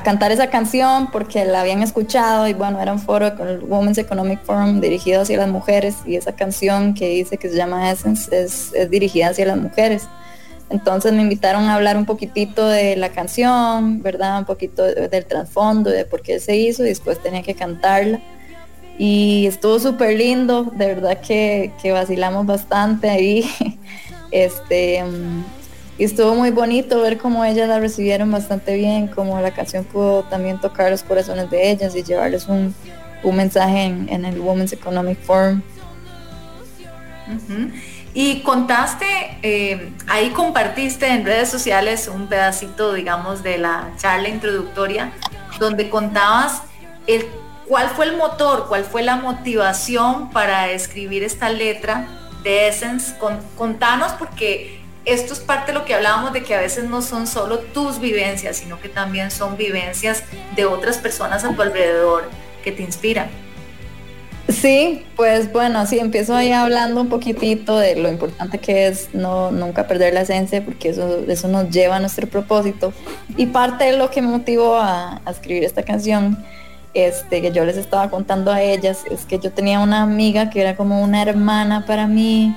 [0.03, 3.97] cantar esa canción porque la habían escuchado y bueno, era un foro con el Women's
[3.97, 8.29] Economic Forum dirigido hacia las mujeres y esa canción que dice que se llama Essence
[8.31, 10.07] es dirigida hacia las mujeres.
[10.69, 14.39] Entonces me invitaron a hablar un poquitito de la canción, ¿verdad?
[14.39, 18.19] Un poquito del trasfondo, de por qué se hizo y después tenía que cantarla.
[18.97, 23.45] Y estuvo súper lindo, de verdad que, vacilamos bastante ahí.
[24.35, 25.03] Este,
[25.99, 30.23] y estuvo muy bonito ver cómo ellas la recibieron bastante bien, cómo la canción pudo
[30.23, 32.73] también tocar los corazones de ellas y llevarles un,
[33.23, 35.61] mensaje en, el Women's Economic Forum.
[38.13, 39.05] Y contaste,
[39.41, 45.11] eh, ahí compartiste en redes sociales un pedacito, digamos, de la charla introductoria,
[45.59, 46.61] donde contabas
[47.07, 47.25] el,
[47.67, 52.07] cuál fue el motor, cuál fue la motivación para escribir esta letra
[52.43, 53.15] de Essence.
[53.57, 57.25] contanos porque esto es parte de lo que hablábamos de que a veces no son
[57.25, 60.23] solo tus vivencias, sino que también son vivencias
[60.55, 62.29] de otras personas a tu alrededor
[62.63, 63.42] que te inspiran.
[64.49, 69.51] Sí, pues bueno, sí, empiezo ahí hablando un poquitito de lo importante que es no
[69.51, 72.91] nunca perder la esencia, porque eso, eso nos lleva a nuestro propósito.
[73.37, 76.37] Y parte de lo que me motivó a, escribir esta canción,
[76.93, 80.59] este, que yo les estaba contando a ellas, es que yo tenía una amiga que
[80.61, 82.53] era como una hermana para mí,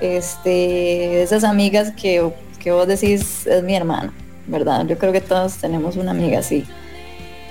[0.00, 4.12] este, esas amigas que, que vos decís es mi hermana,
[4.48, 4.84] ¿verdad?
[4.86, 6.66] Yo creo que todos tenemos una amiga así.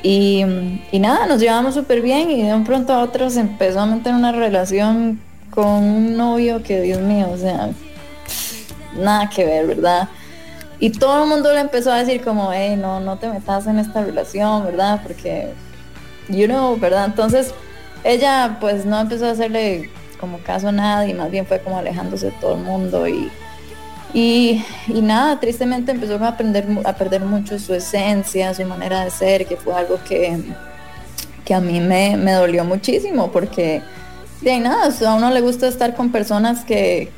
[0.01, 0.45] Y,
[0.93, 4.13] nada, nos llevamos súper bien y de un pronto a otro se empezó a meter
[4.13, 7.69] una relación con un novio que, Dios mío, o sea,
[8.97, 10.07] nada que ver, ¿verdad?
[10.79, 13.79] Y todo el mundo le empezó a decir como, hey, no, no te metas en
[13.79, 15.01] esta relación, ¿verdad?
[15.03, 15.49] Porque,
[16.29, 17.05] you know, ¿verdad?
[17.05, 17.53] Entonces,
[18.03, 19.89] ella pues no empezó a hacerle
[20.19, 23.29] como caso a nadie, más bien fue como alejándose de todo el mundo y
[24.13, 29.55] y, nada, tristemente empezó a, a perder mucho su esencia, su manera de ser, que
[29.55, 30.39] fue algo que,
[31.45, 33.81] que a mí me, dolió muchísimo, porque
[34.41, 37.11] de nada, a uno le gusta estar con personas que,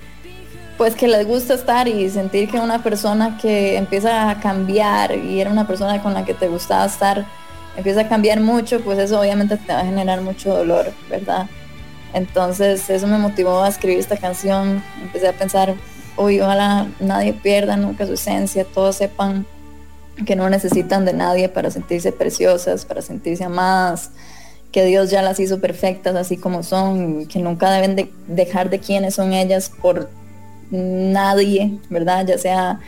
[0.78, 5.40] pues que les gusta estar y sentir que una persona que empieza a cambiar y
[5.40, 7.26] era una persona con la que te gustaba estar,
[7.78, 11.48] empieza a cambiar mucho, pues eso obviamente te va a generar mucho dolor, ¿verdad?
[12.14, 15.76] Entonces eso me motivó a escribir esta canción, empecé a pensar,
[16.16, 19.46] hoy ojalá nadie pierda nunca su esencia, todos sepan
[20.26, 24.12] que no necesitan de nadie para sentirse preciosas, para sentirse amadas,
[24.72, 28.80] que Dios ya las hizo perfectas así como son, que nunca deben de dejar de
[28.80, 30.10] quiénes son ellas por
[30.70, 32.26] nadie, ¿verdad?
[32.26, 32.80] Ya sea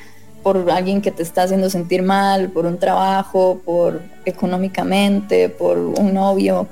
[0.43, 6.13] por alguien que te está haciendo sentir mal, por un trabajo, por económicamente, por un
[6.13, 6.67] novio,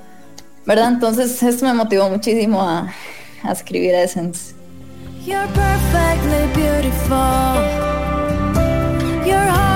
[0.66, 0.90] ¿verdad?
[0.90, 2.94] Entonces esto me motivó muchísimo a,
[3.44, 4.61] a escribir Essence.
[5.24, 7.54] You're perfectly beautiful.
[9.24, 9.71] Your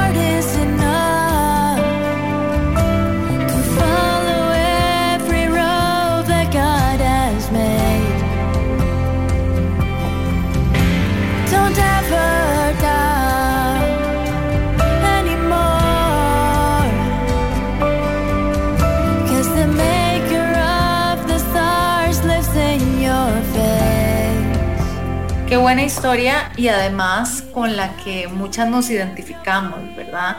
[25.65, 30.37] buena historia y además con la que muchas nos identificamos, ¿verdad?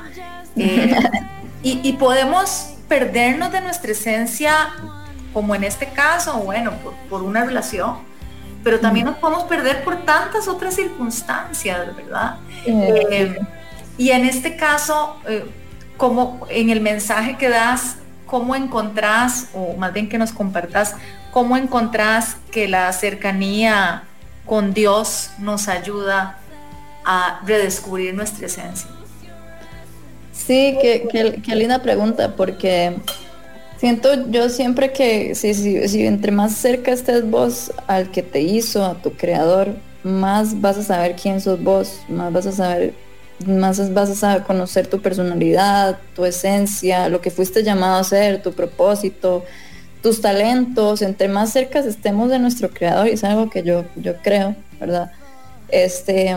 [0.54, 0.94] Eh,
[1.64, 4.52] y, podemos perdernos de nuestra esencia,
[5.32, 6.74] como en este caso, bueno,
[7.10, 7.96] por, una relación,
[8.62, 12.36] pero también nos podemos perder por tantas otras circunstancias, ¿verdad?
[12.64, 13.36] Eh,
[13.98, 15.44] y en este caso, eh,
[15.96, 17.96] como en el mensaje que das,
[18.26, 20.94] ¿cómo encontrás, o más bien que nos compartas,
[21.32, 24.04] cómo encontrás que la cercanía
[24.46, 26.38] con Dios nos ayuda
[27.04, 28.88] a redescubrir nuestra esencia?
[30.32, 32.96] Sí, qué, linda pregunta, porque
[33.78, 38.84] siento yo siempre que si, si, entre más cerca estés vos al que te hizo,
[38.84, 42.94] a tu creador, más vas a saber quién sos vos, más vas a saber,
[43.44, 48.52] más vas a conocer tu personalidad, tu esencia, lo que fuiste llamado a ser, tu
[48.52, 49.44] propósito,
[50.06, 54.14] tus talentos, entre más cerca estemos de nuestro creador, y es algo que yo, yo
[54.22, 55.10] creo, ¿verdad?
[55.68, 56.32] Este,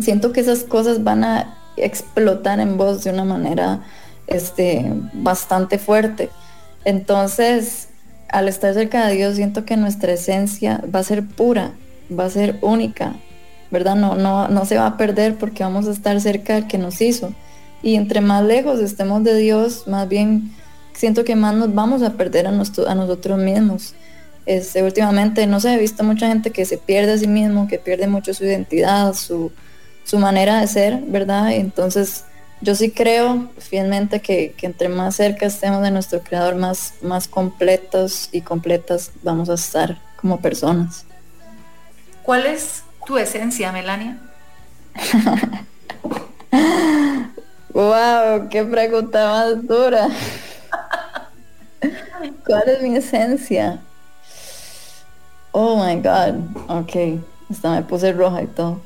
[0.00, 3.80] siento que esas cosas van a explotar en vos de una manera
[4.28, 6.30] este, bastante fuerte.
[6.86, 7.88] Entonces,
[8.30, 11.72] al estar cerca de Dios, siento que nuestra esencia va a ser pura,
[12.18, 13.14] va a ser única,
[13.70, 13.94] ¿verdad?
[13.94, 17.02] No, no, no se va a perder porque vamos a estar cerca del que nos
[17.02, 17.34] hizo.
[17.82, 20.50] Y entre más lejos estemos de Dios, más bien
[20.94, 23.94] siento que más nos vamos a perder a, a nosotros mismos.
[24.46, 27.78] Este, últimamente, no sé, he visto mucha gente que se pierde a sí mismo, que
[27.78, 29.52] pierde mucho su identidad, su,
[30.04, 31.52] su manera de ser, ¿verdad?
[31.52, 32.24] Entonces,
[32.60, 38.28] yo sí creo fielmente que, entre más cerca estemos de nuestro creador, más, más completos
[38.32, 41.04] y completas vamos a estar como personas.
[42.22, 44.18] ¿Cuál es tu esencia, Melania?
[47.74, 50.08] wow, qué pregunta más dura.
[52.46, 53.80] ¿Cuál es mi esencia?
[55.52, 56.34] Oh my god.
[56.68, 57.20] Ok.
[57.50, 58.80] Hasta me puse roja y todo.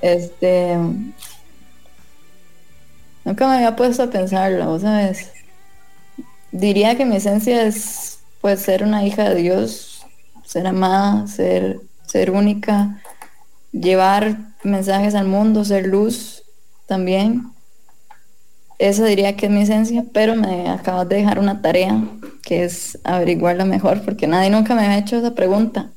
[0.00, 0.76] Este.
[3.24, 5.32] Nunca me había puesto a pensarlo, ¿sabes?
[6.52, 10.04] Diría que mi esencia es pues ser una hija de Dios,
[10.44, 13.00] ser amada, ser, ser única,
[13.72, 16.42] llevar mensajes al mundo, ser luz
[16.86, 17.53] también.
[18.78, 21.96] Eso diría que es mi esencia, pero me acabas de dejar una tarea
[22.42, 25.90] que es averiguarlo mejor, porque nadie nunca me ha hecho esa pregunta.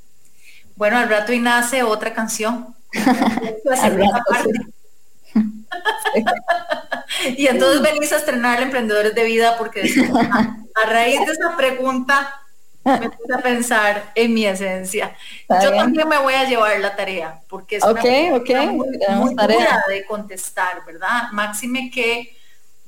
[0.75, 2.75] Bueno, al rato y nace otra canción.
[7.37, 12.41] y entonces venís a estrenar Emprendedores de Vida porque a raíz de esa pregunta
[12.83, 15.15] me puse a pensar en mi esencia.
[15.61, 18.01] Yo también me voy a llevar la tarea porque es una
[18.71, 19.83] muy, tarea.
[19.89, 21.31] de contestar, ¿verdad?
[21.31, 22.36] Máxime que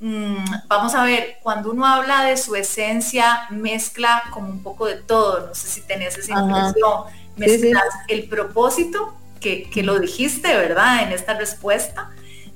[0.00, 5.46] vamos a ver, cuando uno habla de su esencia, mezcla como un poco de todo.
[5.48, 7.04] No sé si tenés esa impresión.
[7.36, 11.02] Mezclas el propósito que, lo dijiste, ¿verdad?
[11.02, 12.10] En esta respuesta,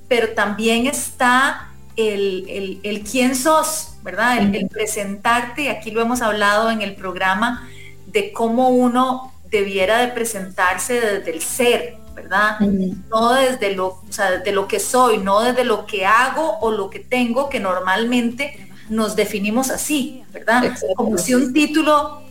[0.09, 4.39] pero también está el, el, quién sos, ¿verdad?
[4.39, 7.69] El, presentarte, aquí lo hemos hablado en el programa,
[8.07, 12.61] de cómo uno debiera de presentarse desde el ser, ¿verdad?
[12.61, 16.71] No desde lo, o sea, desde lo que soy, no desde lo que hago o
[16.71, 20.77] lo que tengo, que normalmente nos definimos así, ¿verdad?
[20.97, 22.23] Como si un título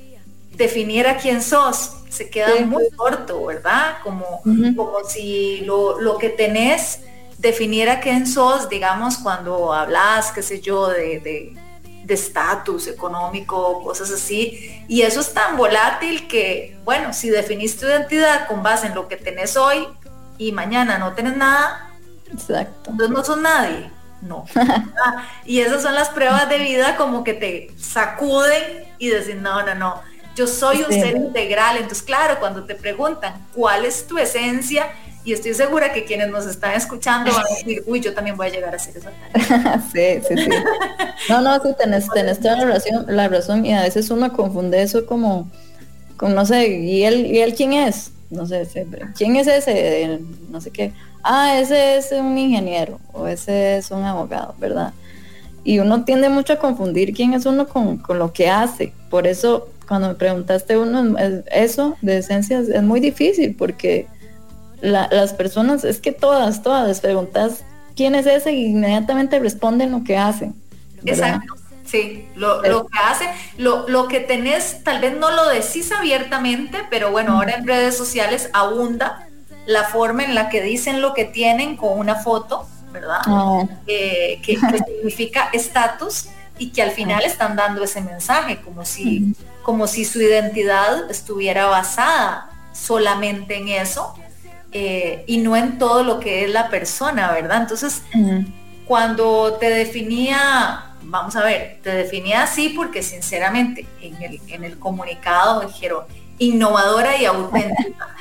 [0.56, 3.98] definiera quién sos, se queda muy corto, ¿verdad?
[4.04, 4.42] Como,
[4.76, 7.02] como si lo, que tenés
[7.38, 11.54] definiera quién sos, digamos, cuando hablas, qué sé yo, de
[12.08, 14.84] estatus económico, cosas así.
[14.88, 19.08] Y eso es tan volátil que, bueno, si definís tu identidad con base en lo
[19.08, 19.88] que tenés hoy
[20.38, 21.92] y mañana no tenés nada,
[22.32, 22.92] Exacto.
[22.92, 23.92] entonces no sos nadie.
[24.22, 24.46] No.
[25.46, 29.76] y esas son las pruebas de vida como que te sacuden y decir, no, no,
[29.76, 31.78] no yo soy un ser integral.
[31.78, 34.92] Entonces, claro, cuando te preguntan cuál es tu esencia,
[35.26, 38.48] y estoy segura que quienes nos están escuchando van a decir, uy, yo también voy
[38.48, 40.50] a llegar a ser esa sí, sí, sí.
[41.30, 45.06] No, no, sí, tenés, toda la razón, la razón, y a veces uno confunde eso
[45.06, 45.50] como,
[46.18, 48.12] con, no sé, ¿y él, ¿y él quién es?
[48.30, 48.68] No sé,
[49.16, 50.20] ¿quién es ese?
[50.50, 50.92] No sé qué.
[51.24, 54.94] Ah, ese es un ingeniero, o ese es un abogado, ¿verdad?
[55.64, 58.92] Y uno tiende mucho a confundir quién es uno con, con lo que hace.
[59.10, 61.16] Por eso cuando me preguntaste uno,
[61.52, 64.08] eso de esencias es muy difícil porque
[64.84, 67.64] las personas, es que todas, todas les preguntas
[67.96, 70.56] quién es ese y inmediatamente responden lo que hacen.
[71.06, 71.56] Exacto.
[71.86, 77.12] Sí, lo, que hace, lo, lo, que tenés, tal vez no lo decís abiertamente, pero
[77.12, 79.28] bueno, ahora en redes sociales abunda
[79.68, 83.22] la forma en la que dicen lo que tienen con una foto, ¿verdad?
[83.28, 83.64] Ah.
[83.86, 84.58] que, que,
[84.88, 87.28] significa estatus y que al final ah.
[87.28, 94.14] están dando ese mensaje, como si como si su identidad estuviera basada solamente en eso
[94.74, 97.62] eh, y no en todo lo que es la persona, ¿verdad?
[97.62, 98.02] Entonces,
[98.86, 104.80] cuando te definía, vamos a ver, te definía así porque sinceramente en el, en el
[104.80, 106.06] comunicado dijeron
[106.40, 108.16] innovadora y auténtica.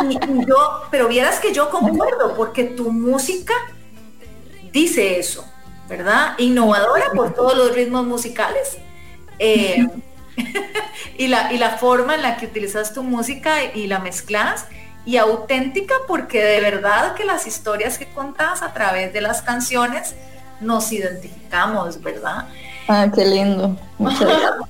[0.08, 3.52] y, yo, pero vieras que yo concuerdo, porque tu música
[4.72, 5.44] dice eso,
[5.90, 6.38] ¿verdad?
[6.38, 8.78] Innovadora por todos los ritmos musicales.
[9.38, 9.86] Eh,
[11.18, 14.66] y, la, y la forma en la que utilizas tu música y la mezclas
[15.08, 20.14] y auténtica porque de verdad que las historias que contas a través de las canciones
[20.60, 22.46] nos identificamos, ¿verdad?
[22.88, 23.76] Ah, qué lindo.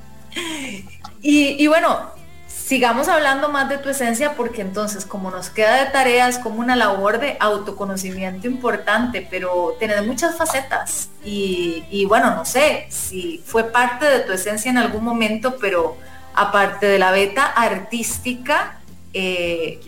[1.20, 1.98] Y, y bueno,
[2.46, 6.76] sigamos hablando más de tu esencia porque entonces como nos queda de tareas como una
[6.76, 14.06] labor de autoconocimiento importante, pero tienes muchas facetas y, bueno, no sé si fue parte
[14.06, 15.96] de tu esencia en algún momento, pero
[16.34, 18.78] aparte de la beta artística,
[19.12, 19.80] eh,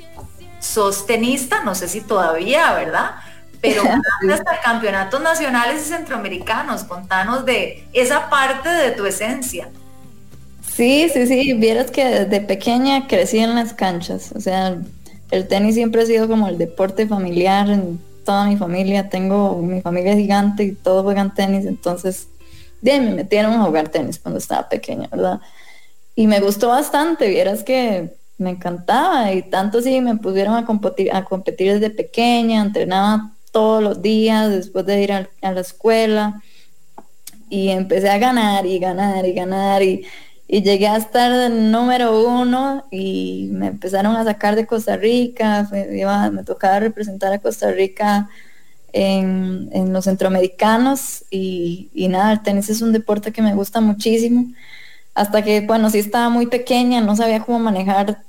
[0.60, 3.16] sostenista, no sé si todavía, ¿verdad?
[3.60, 3.82] Pero
[4.32, 9.68] hasta campeonatos nacionales y centroamericanos, contanos de esa parte de tu esencia.
[10.72, 14.76] Sí, sí, sí, vieras que desde pequeña crecí en las canchas, o sea,
[15.30, 19.80] el tenis siempre ha sido como el deporte familiar en toda mi familia, tengo mi
[19.80, 22.28] familia gigante y todos juegan tenis, entonces
[22.80, 25.40] bien, me metieron a jugar tenis cuando estaba pequeña, ¿verdad?
[26.14, 31.14] Y me gustó bastante, vieras que me encantaba y tanto sí me pusieron a competir,
[31.14, 36.42] a competir desde pequeña, entrenaba todos los días después de ir a, la escuela
[37.48, 40.04] y empecé a ganar y ganar y ganar y
[40.52, 46.42] y llegué a estar número uno y me empezaron a sacar de Costa Rica, me
[46.42, 48.28] tocaba representar a Costa Rica
[48.92, 54.52] en, los centroamericanos y, nada, el tenis es un deporte que me gusta muchísimo,
[55.14, 58.20] hasta que, bueno, sí estaba muy pequeña, no sabía cómo manejar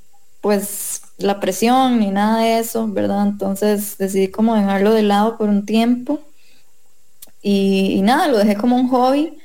[0.42, 3.28] pues la presión ni nada de eso, ¿verdad?
[3.28, 6.20] Entonces decidí como dejarlo de lado por un tiempo
[7.42, 9.38] y nada, lo dejé como un hobby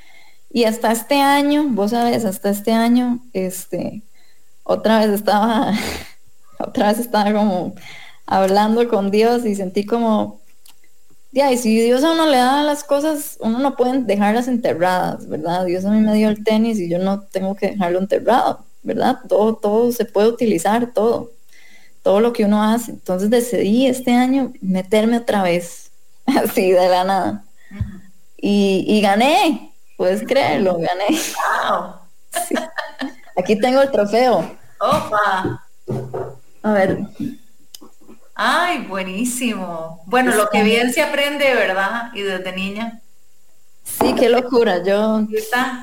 [0.57, 4.03] y hasta este año, vos sabes, hasta este año, este,
[4.62, 5.74] otra vez estaba,
[6.59, 7.74] otra vez estaba como
[8.24, 10.40] hablando con Dios y sentí como,
[11.30, 15.28] ya, y si Dios a uno le da las cosas, uno no puede dejarlas enterradas,
[15.28, 15.66] ¿verdad?
[15.66, 19.18] Dios a mí me dio el tenis y yo no tengo que dejarlo enterrado, ¿verdad?
[19.28, 21.32] Todo, todo se puede utilizar, todo,
[22.03, 22.93] todo lo que uno hace.
[22.93, 25.91] Entonces decidí este año meterme otra vez,
[26.26, 27.45] así de la nada.
[28.39, 31.18] Y, y gané, Puedes creerlo, gané.
[33.37, 34.57] Aquí tengo el trofeo.
[34.78, 35.64] Opa.
[36.62, 36.99] A ver.
[38.34, 40.03] Ay, buenísimo.
[40.05, 42.11] Bueno, lo que bien se aprende, ¿verdad?
[42.14, 43.01] Y desde niña.
[43.84, 44.82] Sí, qué locura.
[44.84, 45.26] Yo.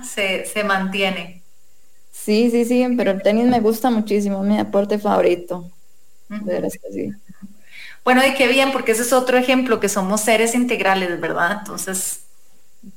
[0.03, 1.42] Se, se mantiene.
[2.23, 5.69] Sí, sí, sí, pero el tenis me gusta muchísimo, mi deporte favorito.
[6.29, 7.11] De sí.
[8.05, 11.59] Bueno, y qué bien, porque ese es otro ejemplo, que somos seres integrales, ¿verdad?
[11.59, 12.21] Entonces,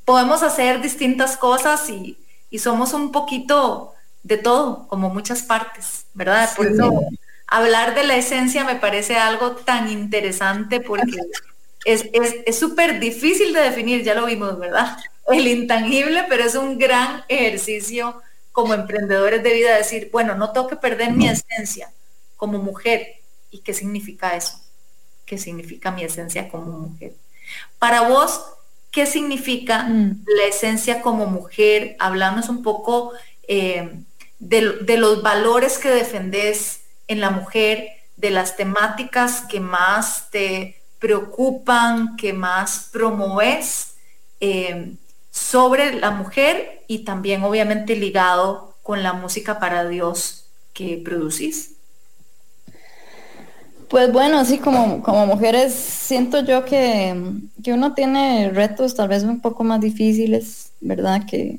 [0.04, 2.16] podemos hacer distintas cosas y,
[2.58, 6.48] somos un poquito de todo, como muchas partes, ¿verdad?
[6.56, 7.02] Por eso
[7.48, 11.18] hablar de la esencia me parece algo tan interesante porque
[11.84, 14.96] es súper difícil de definir, ya lo vimos, ¿verdad?
[15.28, 18.22] El intangible, pero es un gran ejercicio
[18.56, 21.92] como emprendedores de vida decir, bueno, no tengo que perder mi esencia
[22.36, 23.20] como mujer.
[23.50, 24.58] ¿Y qué significa eso?
[25.26, 27.12] ¿Qué significa mi esencia como mujer?
[27.78, 28.40] Para vos,
[28.96, 30.24] ¿Qué significa mm.
[30.24, 31.96] la esencia como mujer?
[31.98, 33.12] Hablamos un poco
[33.46, 33.90] eh,
[34.38, 42.16] de, los valores que defendés en la mujer, de las temáticas que más te preocupan,
[42.16, 43.96] que más promueves
[44.40, 44.94] eh,
[45.36, 51.72] sobre la mujer y también obviamente ligado con la música para Dios que producís.
[53.88, 57.14] Pues bueno, así como, como mujeres siento yo que,
[57.66, 61.26] uno tiene retos tal vez un poco más difíciles, ¿verdad?
[61.26, 61.58] Que,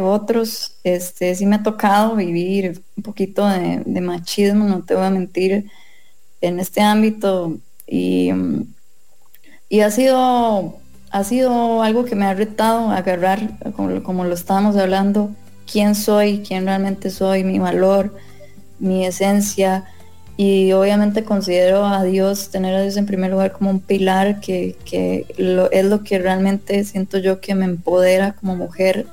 [0.00, 0.74] otros.
[0.84, 5.70] Este, sí me ha tocado vivir un poquito de, machismo, no te voy a mentir,
[6.40, 7.56] en este ámbito.
[7.86, 8.30] Y,
[9.70, 10.78] y ha sido
[11.10, 13.40] ha sido algo que me ha retado a agarrar,
[13.74, 15.30] como, lo estábamos hablando,
[15.70, 18.14] quién soy, quién realmente soy, mi valor,
[18.78, 19.84] mi esencia,
[20.36, 24.76] y obviamente considero a Dios, tener a Dios en primer lugar como un pilar que,
[24.86, 29.06] es lo que realmente siento yo que me empodera como mujer,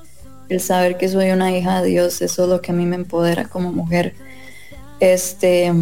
[0.50, 2.98] el saber que soy una hija de Dios, eso es lo que a mí me
[2.98, 4.14] empodera como mujer.
[5.00, 5.74] Este,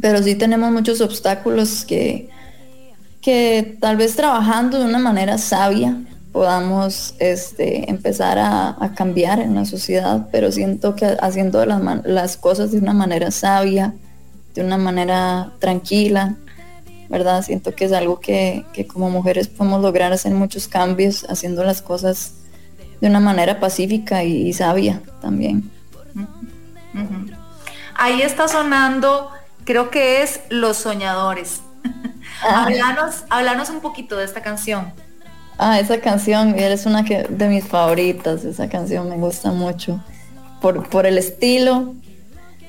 [0.00, 2.28] pero sí tenemos muchos obstáculos que,
[3.22, 5.96] que tal vez trabajando de una manera sabia
[6.32, 12.72] podamos este, empezar a, cambiar en la sociedad, pero siento que haciendo las, las cosas
[12.72, 13.94] de una manera sabia,
[14.54, 16.36] de una manera tranquila,
[17.08, 17.42] ¿verdad?
[17.42, 22.32] Siento que es algo que, como mujeres podemos lograr hacer muchos cambios haciendo las cosas
[23.00, 25.70] de una manera pacífica y, sabia también.
[27.94, 29.30] Ahí está sonando,
[29.64, 31.60] creo que es Los Soñadores.
[32.44, 32.66] Ah.
[33.30, 34.92] háblanos, un poquito de esta canción.
[35.58, 40.02] Ah, esa canción es una que, de mis favoritas, esa canción me gusta mucho.
[40.60, 41.94] Por, por el estilo,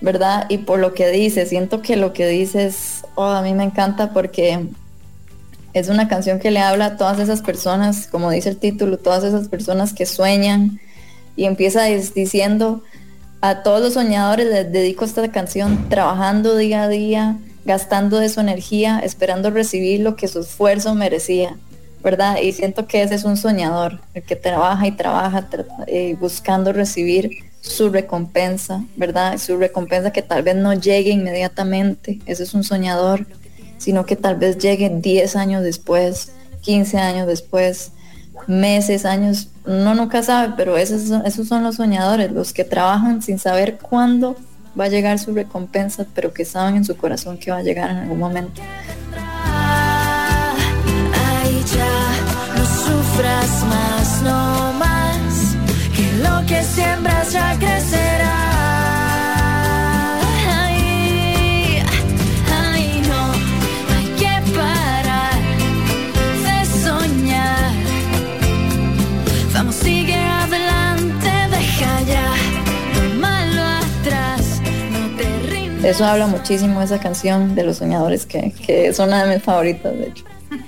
[0.02, 0.46] ¿verdad?
[0.50, 3.64] Y por lo que dice, siento que lo que dice es, oh, a mí me
[3.64, 4.68] encanta porque
[5.74, 9.24] es una canción que le habla a todas esas personas, como dice el título, todas
[9.24, 10.80] esas personas que sueñan
[11.36, 12.84] y empieza diciendo
[13.42, 18.40] a todos los soñadores les dedico esta canción trabajando día a día, gastando de su
[18.40, 21.58] energía, esperando recibir lo que su esfuerzo merecía,
[22.04, 22.38] ¿verdad?
[22.42, 25.48] Y siento que ese es un soñador, el que trabaja y trabaja
[25.88, 27.30] eh, buscando recibir
[27.62, 29.38] su recompensa, ¿verdad?
[29.38, 33.26] Su recompensa que tal vez no llegue inmediatamente, ese es un soñador,
[33.78, 37.92] sino que tal vez llegue 10 años después, 15 años después,
[38.48, 43.40] meses, años, uno nunca sabe, pero esos esos son los soñadores, los que trabajan sin
[43.40, 44.36] saber cuándo
[44.80, 47.90] va a llegar su recompensa, pero que saben en su corazón que va a llegar
[47.92, 48.62] en algún momento.
[52.56, 53.66] no sufras
[54.80, 55.56] más,
[55.96, 58.43] que lo que siembras ya crecerá.
[75.94, 79.94] Eso habla muchísimo esa canción de los soñadores, que, que es una de mis favoritas,
[79.94, 80.26] de hecho.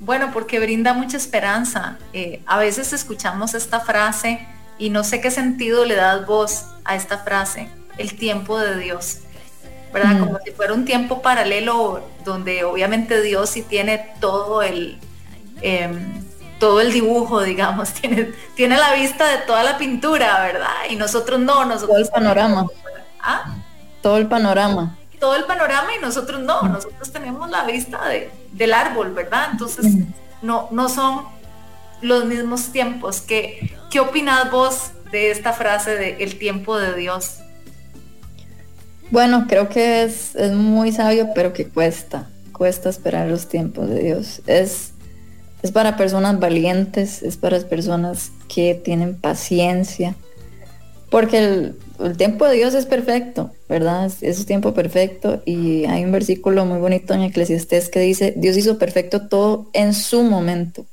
[0.00, 1.98] Bueno, porque brinda mucha esperanza.
[2.12, 4.44] Eh, a veces escuchamos esta frase
[4.76, 9.18] y no sé qué sentido le das voz a esta frase, el tiempo de Dios.
[9.92, 10.14] ¿Verdad?
[10.14, 10.18] Mm.
[10.24, 14.98] Como si fuera un tiempo paralelo donde obviamente Dios sí tiene todo el,
[15.62, 16.24] em,
[16.58, 20.74] todo el dibujo, digamos, tiene, tiene la vista de toda la pintura, ¿verdad?
[20.88, 21.90] Y nosotros no, nosotros...
[21.90, 22.66] Todo el panorama.
[23.20, 23.54] ¿Ah?
[24.02, 24.96] Todo el panorama.
[25.18, 29.48] Todo el panorama y nosotros no, nosotros tenemos la vista de, del árbol, ¿verdad?
[29.52, 29.86] Entonces,
[30.40, 31.26] no, no son
[32.00, 33.20] los mismos tiempos.
[33.20, 37.40] ¿Qué, ¿Qué opinas vos de esta frase de el tiempo de Dios?
[39.10, 44.02] Bueno, creo que es, es muy sabio, pero que cuesta, cuesta esperar los tiempos de
[44.02, 44.40] Dios.
[44.46, 44.92] Es,
[45.62, 50.14] es para personas valientes, es para personas que tienen paciencia,
[51.10, 51.76] porque el,
[52.16, 54.10] tiempo de Dios es perfecto, ¿verdad?
[54.20, 58.56] Es, un tiempo perfecto y hay un versículo muy bonito en Eclesiastés que dice, Dios
[58.56, 60.86] hizo perfecto todo en su momento.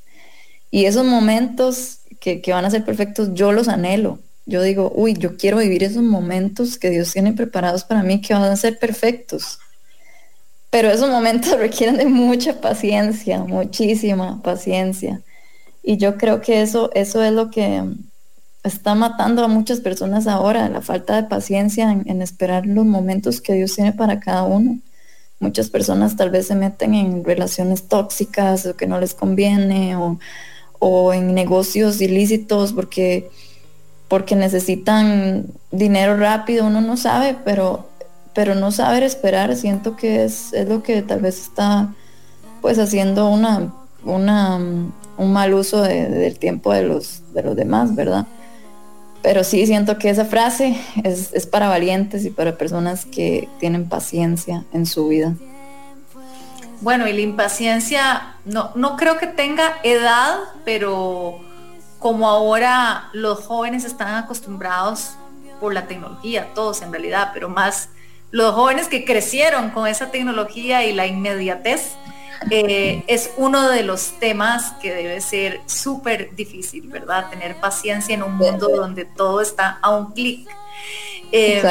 [0.70, 4.20] Y esos momentos que, van a ser perfectos, yo los anhelo.
[4.45, 8.34] Yo digo, uy, yo quiero vivir esos momentos que Dios tiene preparados para mí que
[8.34, 9.59] van a ser perfectos.
[10.70, 15.22] Pero esos momentos requieren de mucha paciencia, muchísima paciencia.
[15.84, 17.82] Y yo creo que eso, eso es lo que,
[18.64, 23.53] está matando a muchas personas ahora, la falta de paciencia en, esperar los momentos que
[23.53, 24.80] Dios tiene para cada uno.
[25.39, 31.14] Muchas personas tal vez se meten en relaciones tóxicas o que no les conviene o,
[31.14, 33.30] en negocios ilícitos porque,
[34.08, 37.88] porque necesitan dinero rápido, uno no sabe, pero,
[38.34, 41.93] pero no saber esperar siento que es, es lo que tal vez está
[42.62, 48.28] pues haciendo una, una, un mal uso del tiempo de los, de los demás, ¿verdad?
[49.22, 54.63] Pero sí siento que esa frase es, para valientes y para personas que tienen paciencia
[54.74, 55.34] en su vida.
[56.82, 61.39] Bueno, y la impaciencia no, no creo que tenga edad, pero
[61.99, 65.15] como ahora los jóvenes están acostumbrados
[65.59, 67.89] por la tecnología, todos en realidad, pero más
[68.32, 71.93] los jóvenes que crecieron con esa tecnología y la inmediatez,
[72.50, 77.30] eh, es uno de los temas que debe ser súper difícil, ¿verdad?
[77.30, 80.50] Tener paciencia en un mundo donde todo está a un clic.
[81.32, 81.64] Eh,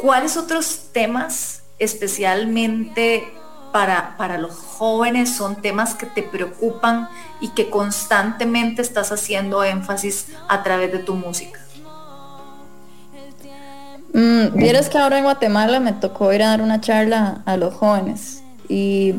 [0.00, 3.32] ¿Cuáles otros temas especialmente
[3.72, 7.08] para, para los jóvenes son temas que te preocupan
[7.40, 11.60] y que constantemente estás haciendo énfasis a través de tu música?
[14.12, 17.74] Mm, Vieras que ahora en Guatemala me tocó ir a dar una charla a los
[17.74, 19.14] jóvenes y,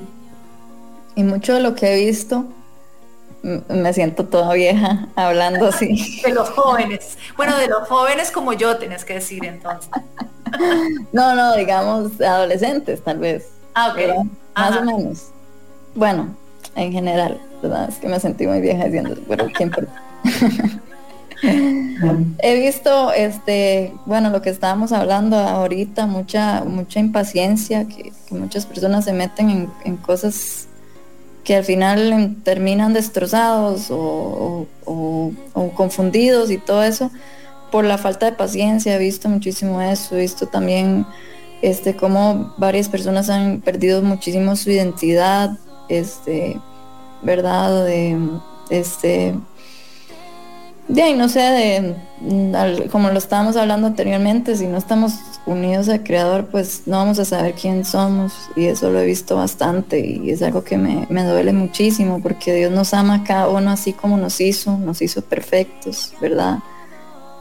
[1.15, 2.45] mucho de lo que he visto
[3.41, 6.19] me siento toda vieja hablando así.
[6.23, 7.17] De los jóvenes.
[7.37, 9.91] Bueno, de los jóvenes como yo tienes que decir entonces.
[11.11, 13.49] No, no, digamos adolescentes tal vez.
[13.75, 14.25] Ah, ok.
[14.55, 15.29] Más o menos.
[15.93, 16.35] Bueno,
[16.75, 17.89] en general, ¿verdad?
[17.89, 19.71] Es que me sentí muy vieja diciendo, pero ¿quién
[22.39, 29.05] He visto, este, bueno, lo que estábamos hablando ahorita, mucha, mucha impaciencia, que, muchas personas
[29.05, 30.67] se meten en, cosas
[31.43, 34.65] que al final terminan destrozados o,
[35.75, 37.11] confundidos y todo eso
[37.71, 38.95] por la falta de paciencia.
[38.95, 41.05] He visto muchísimo eso, he visto también
[41.61, 46.59] este, cómo varias personas han perdido muchísimo su identidad, este,
[47.21, 47.85] ¿verdad?
[47.85, 48.17] De,
[48.69, 49.35] este,
[50.87, 55.13] de no sé, de, mm, como lo estábamos hablando anteriormente, si no estamos
[55.45, 58.33] unidos al Creador, pues no vamos a saber quién somos.
[58.55, 62.53] Y eso lo he visto bastante y es algo que me, me duele muchísimo porque
[62.53, 66.59] Dios nos ama a cada uno así como nos hizo, nos hizo perfectos, ¿verdad?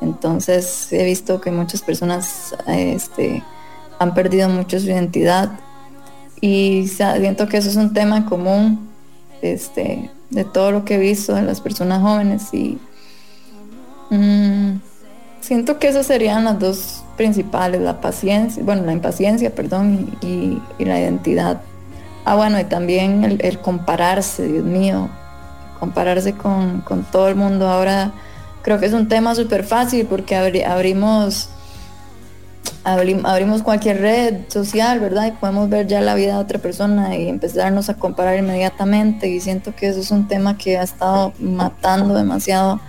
[0.00, 3.42] Entonces he visto que muchas personas este,
[3.98, 5.50] han perdido mucho su identidad
[6.40, 8.90] y siento que eso es un tema común
[9.40, 12.78] este, de todo lo que he visto de las personas jóvenes y
[14.18, 14.80] mm,
[15.40, 20.98] siento que esas serían las dos principales, la paciencia, bueno, la impaciencia, perdón, y, la
[21.00, 21.60] identidad.
[22.24, 25.08] Ah, bueno, y también el, compararse, Dios mío,
[25.78, 27.68] compararse con, todo el mundo.
[27.68, 28.12] Ahora
[28.62, 31.50] creo que es un tema súper fácil porque abrimos
[32.84, 35.26] abrimos cualquier red social, ¿verdad?
[35.26, 39.28] Y podemos ver ya la vida de otra persona y empezarnos a comparar inmediatamente.
[39.28, 42.80] Y siento que eso es un tema que ha estado matando demasiado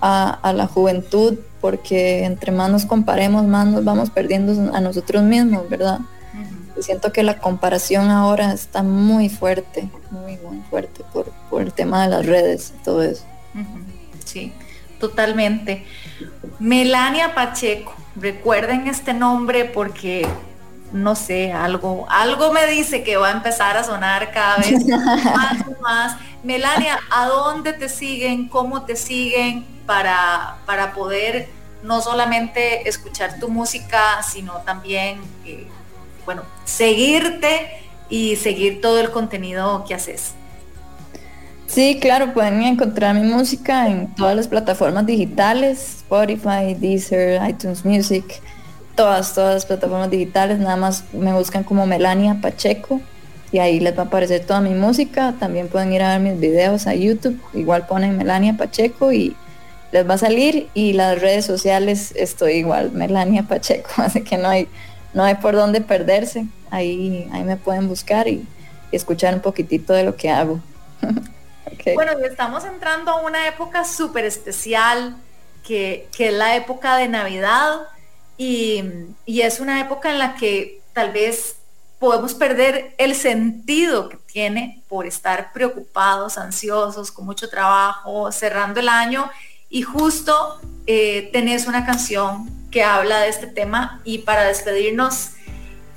[0.00, 5.68] a, la juventud, porque entre más nos comparemos, más nos vamos perdiendo a nosotros mismos,
[5.68, 6.00] ¿verdad?
[6.78, 11.30] Y siento que la comparación ahora está muy fuerte, muy, muy fuerte por,
[11.60, 13.24] el tema de las redes y todo eso.
[14.24, 14.52] Sí,
[14.98, 15.84] totalmente.
[16.58, 20.26] Melania Pacheco recuerden este nombre porque
[20.92, 25.56] no sé, algo, algo me dice que va a empezar a sonar cada vez más
[25.60, 26.16] y más.
[26.42, 28.48] Melania, ¿a dónde te siguen?
[28.48, 31.48] ¿Cómo te siguen para, para poder
[31.82, 35.66] no solamente escuchar tu música, sino también, eh,
[36.24, 37.68] bueno, seguirte
[38.08, 40.34] y seguir todo el contenido que haces?
[41.66, 48.42] Sí, claro, pueden encontrar mi música en todas las plataformas digitales, Spotify, Deezer, iTunes Music,
[49.00, 53.00] todas, todas las plataformas digitales, nada más me buscan como Melania Pacheco
[53.50, 56.38] y ahí les va a aparecer toda mi música, también pueden ir a ver mis
[56.38, 59.34] videos a YouTube, igual ponen Melania Pacheco y
[59.90, 64.50] les va a salir y las redes sociales estoy igual, Melania Pacheco, así que no
[64.50, 64.68] hay,
[65.14, 68.46] no hay por dónde perderse, ahí, ahí me pueden buscar y
[68.92, 70.60] escuchar un poquitito de lo que hago.
[71.94, 75.16] Bueno, estamos entrando a una época súper especial,
[75.66, 77.80] que, es la época de Navidad,
[78.40, 81.56] y, es una época en la que tal vez
[81.98, 88.88] podemos perder el sentido que tiene por estar preocupados, ansiosos, con mucho trabajo, cerrando el
[88.88, 89.30] año,
[89.68, 95.32] y justo eh, tenés una canción que habla de este tema, y para despedirnos,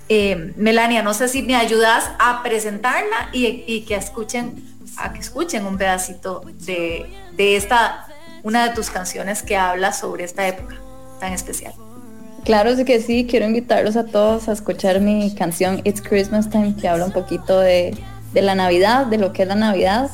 [0.10, 5.20] eh, Melania, no sé si me ayudas a presentarla y, y que escuchen a que
[5.20, 8.06] escuchen un pedacito de, esta,
[8.44, 10.76] una de tus canciones que habla sobre esta época
[11.22, 11.74] tan especial.
[12.46, 16.88] Claro que sí, quiero invitarlos a todos a escuchar mi canción It's Christmas Time, que
[16.88, 17.98] habla un poquito de,
[18.34, 20.10] de la Navidad, de lo que es la Navidad,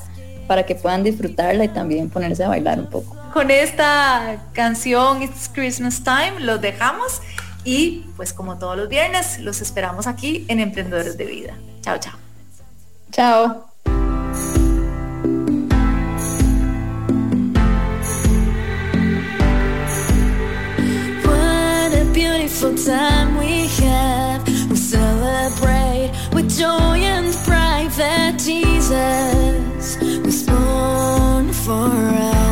[0.48, 3.16] para que puedan disfrutarla y también ponerse a bailar un poco.
[3.34, 7.22] Con esta canción It's Christmas Time los dejamos
[7.64, 11.54] y pues como todos los viernes los esperamos aquí en Emprendedores de Vida.
[11.82, 12.14] Chao, chao.
[13.12, 13.69] Chao.
[22.60, 24.46] Beautiful time we have.
[24.70, 31.90] We celebrate with joy and pride that Jesus was born for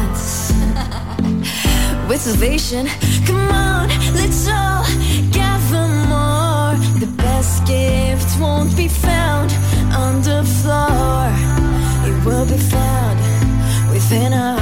[0.08, 0.52] us.
[2.08, 2.88] with salvation,
[3.26, 4.86] come on, let's all
[5.32, 6.76] gather more.
[7.00, 9.52] The best gift won't be found
[9.94, 11.28] on the floor,
[12.08, 13.20] it will be found
[13.92, 14.57] within our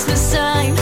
[0.00, 0.79] It's Christmas time.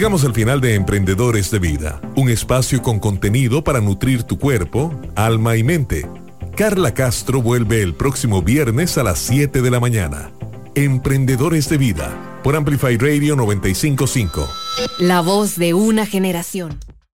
[0.00, 4.98] Llegamos al final de Emprendedores de Vida, un espacio con contenido para nutrir tu cuerpo,
[5.14, 6.06] alma y mente.
[6.56, 10.30] Carla Castro vuelve el próximo viernes a las 7 de la mañana.
[10.74, 14.48] Emprendedores de Vida, por Amplify Radio 955.
[15.00, 16.78] La voz de una generación.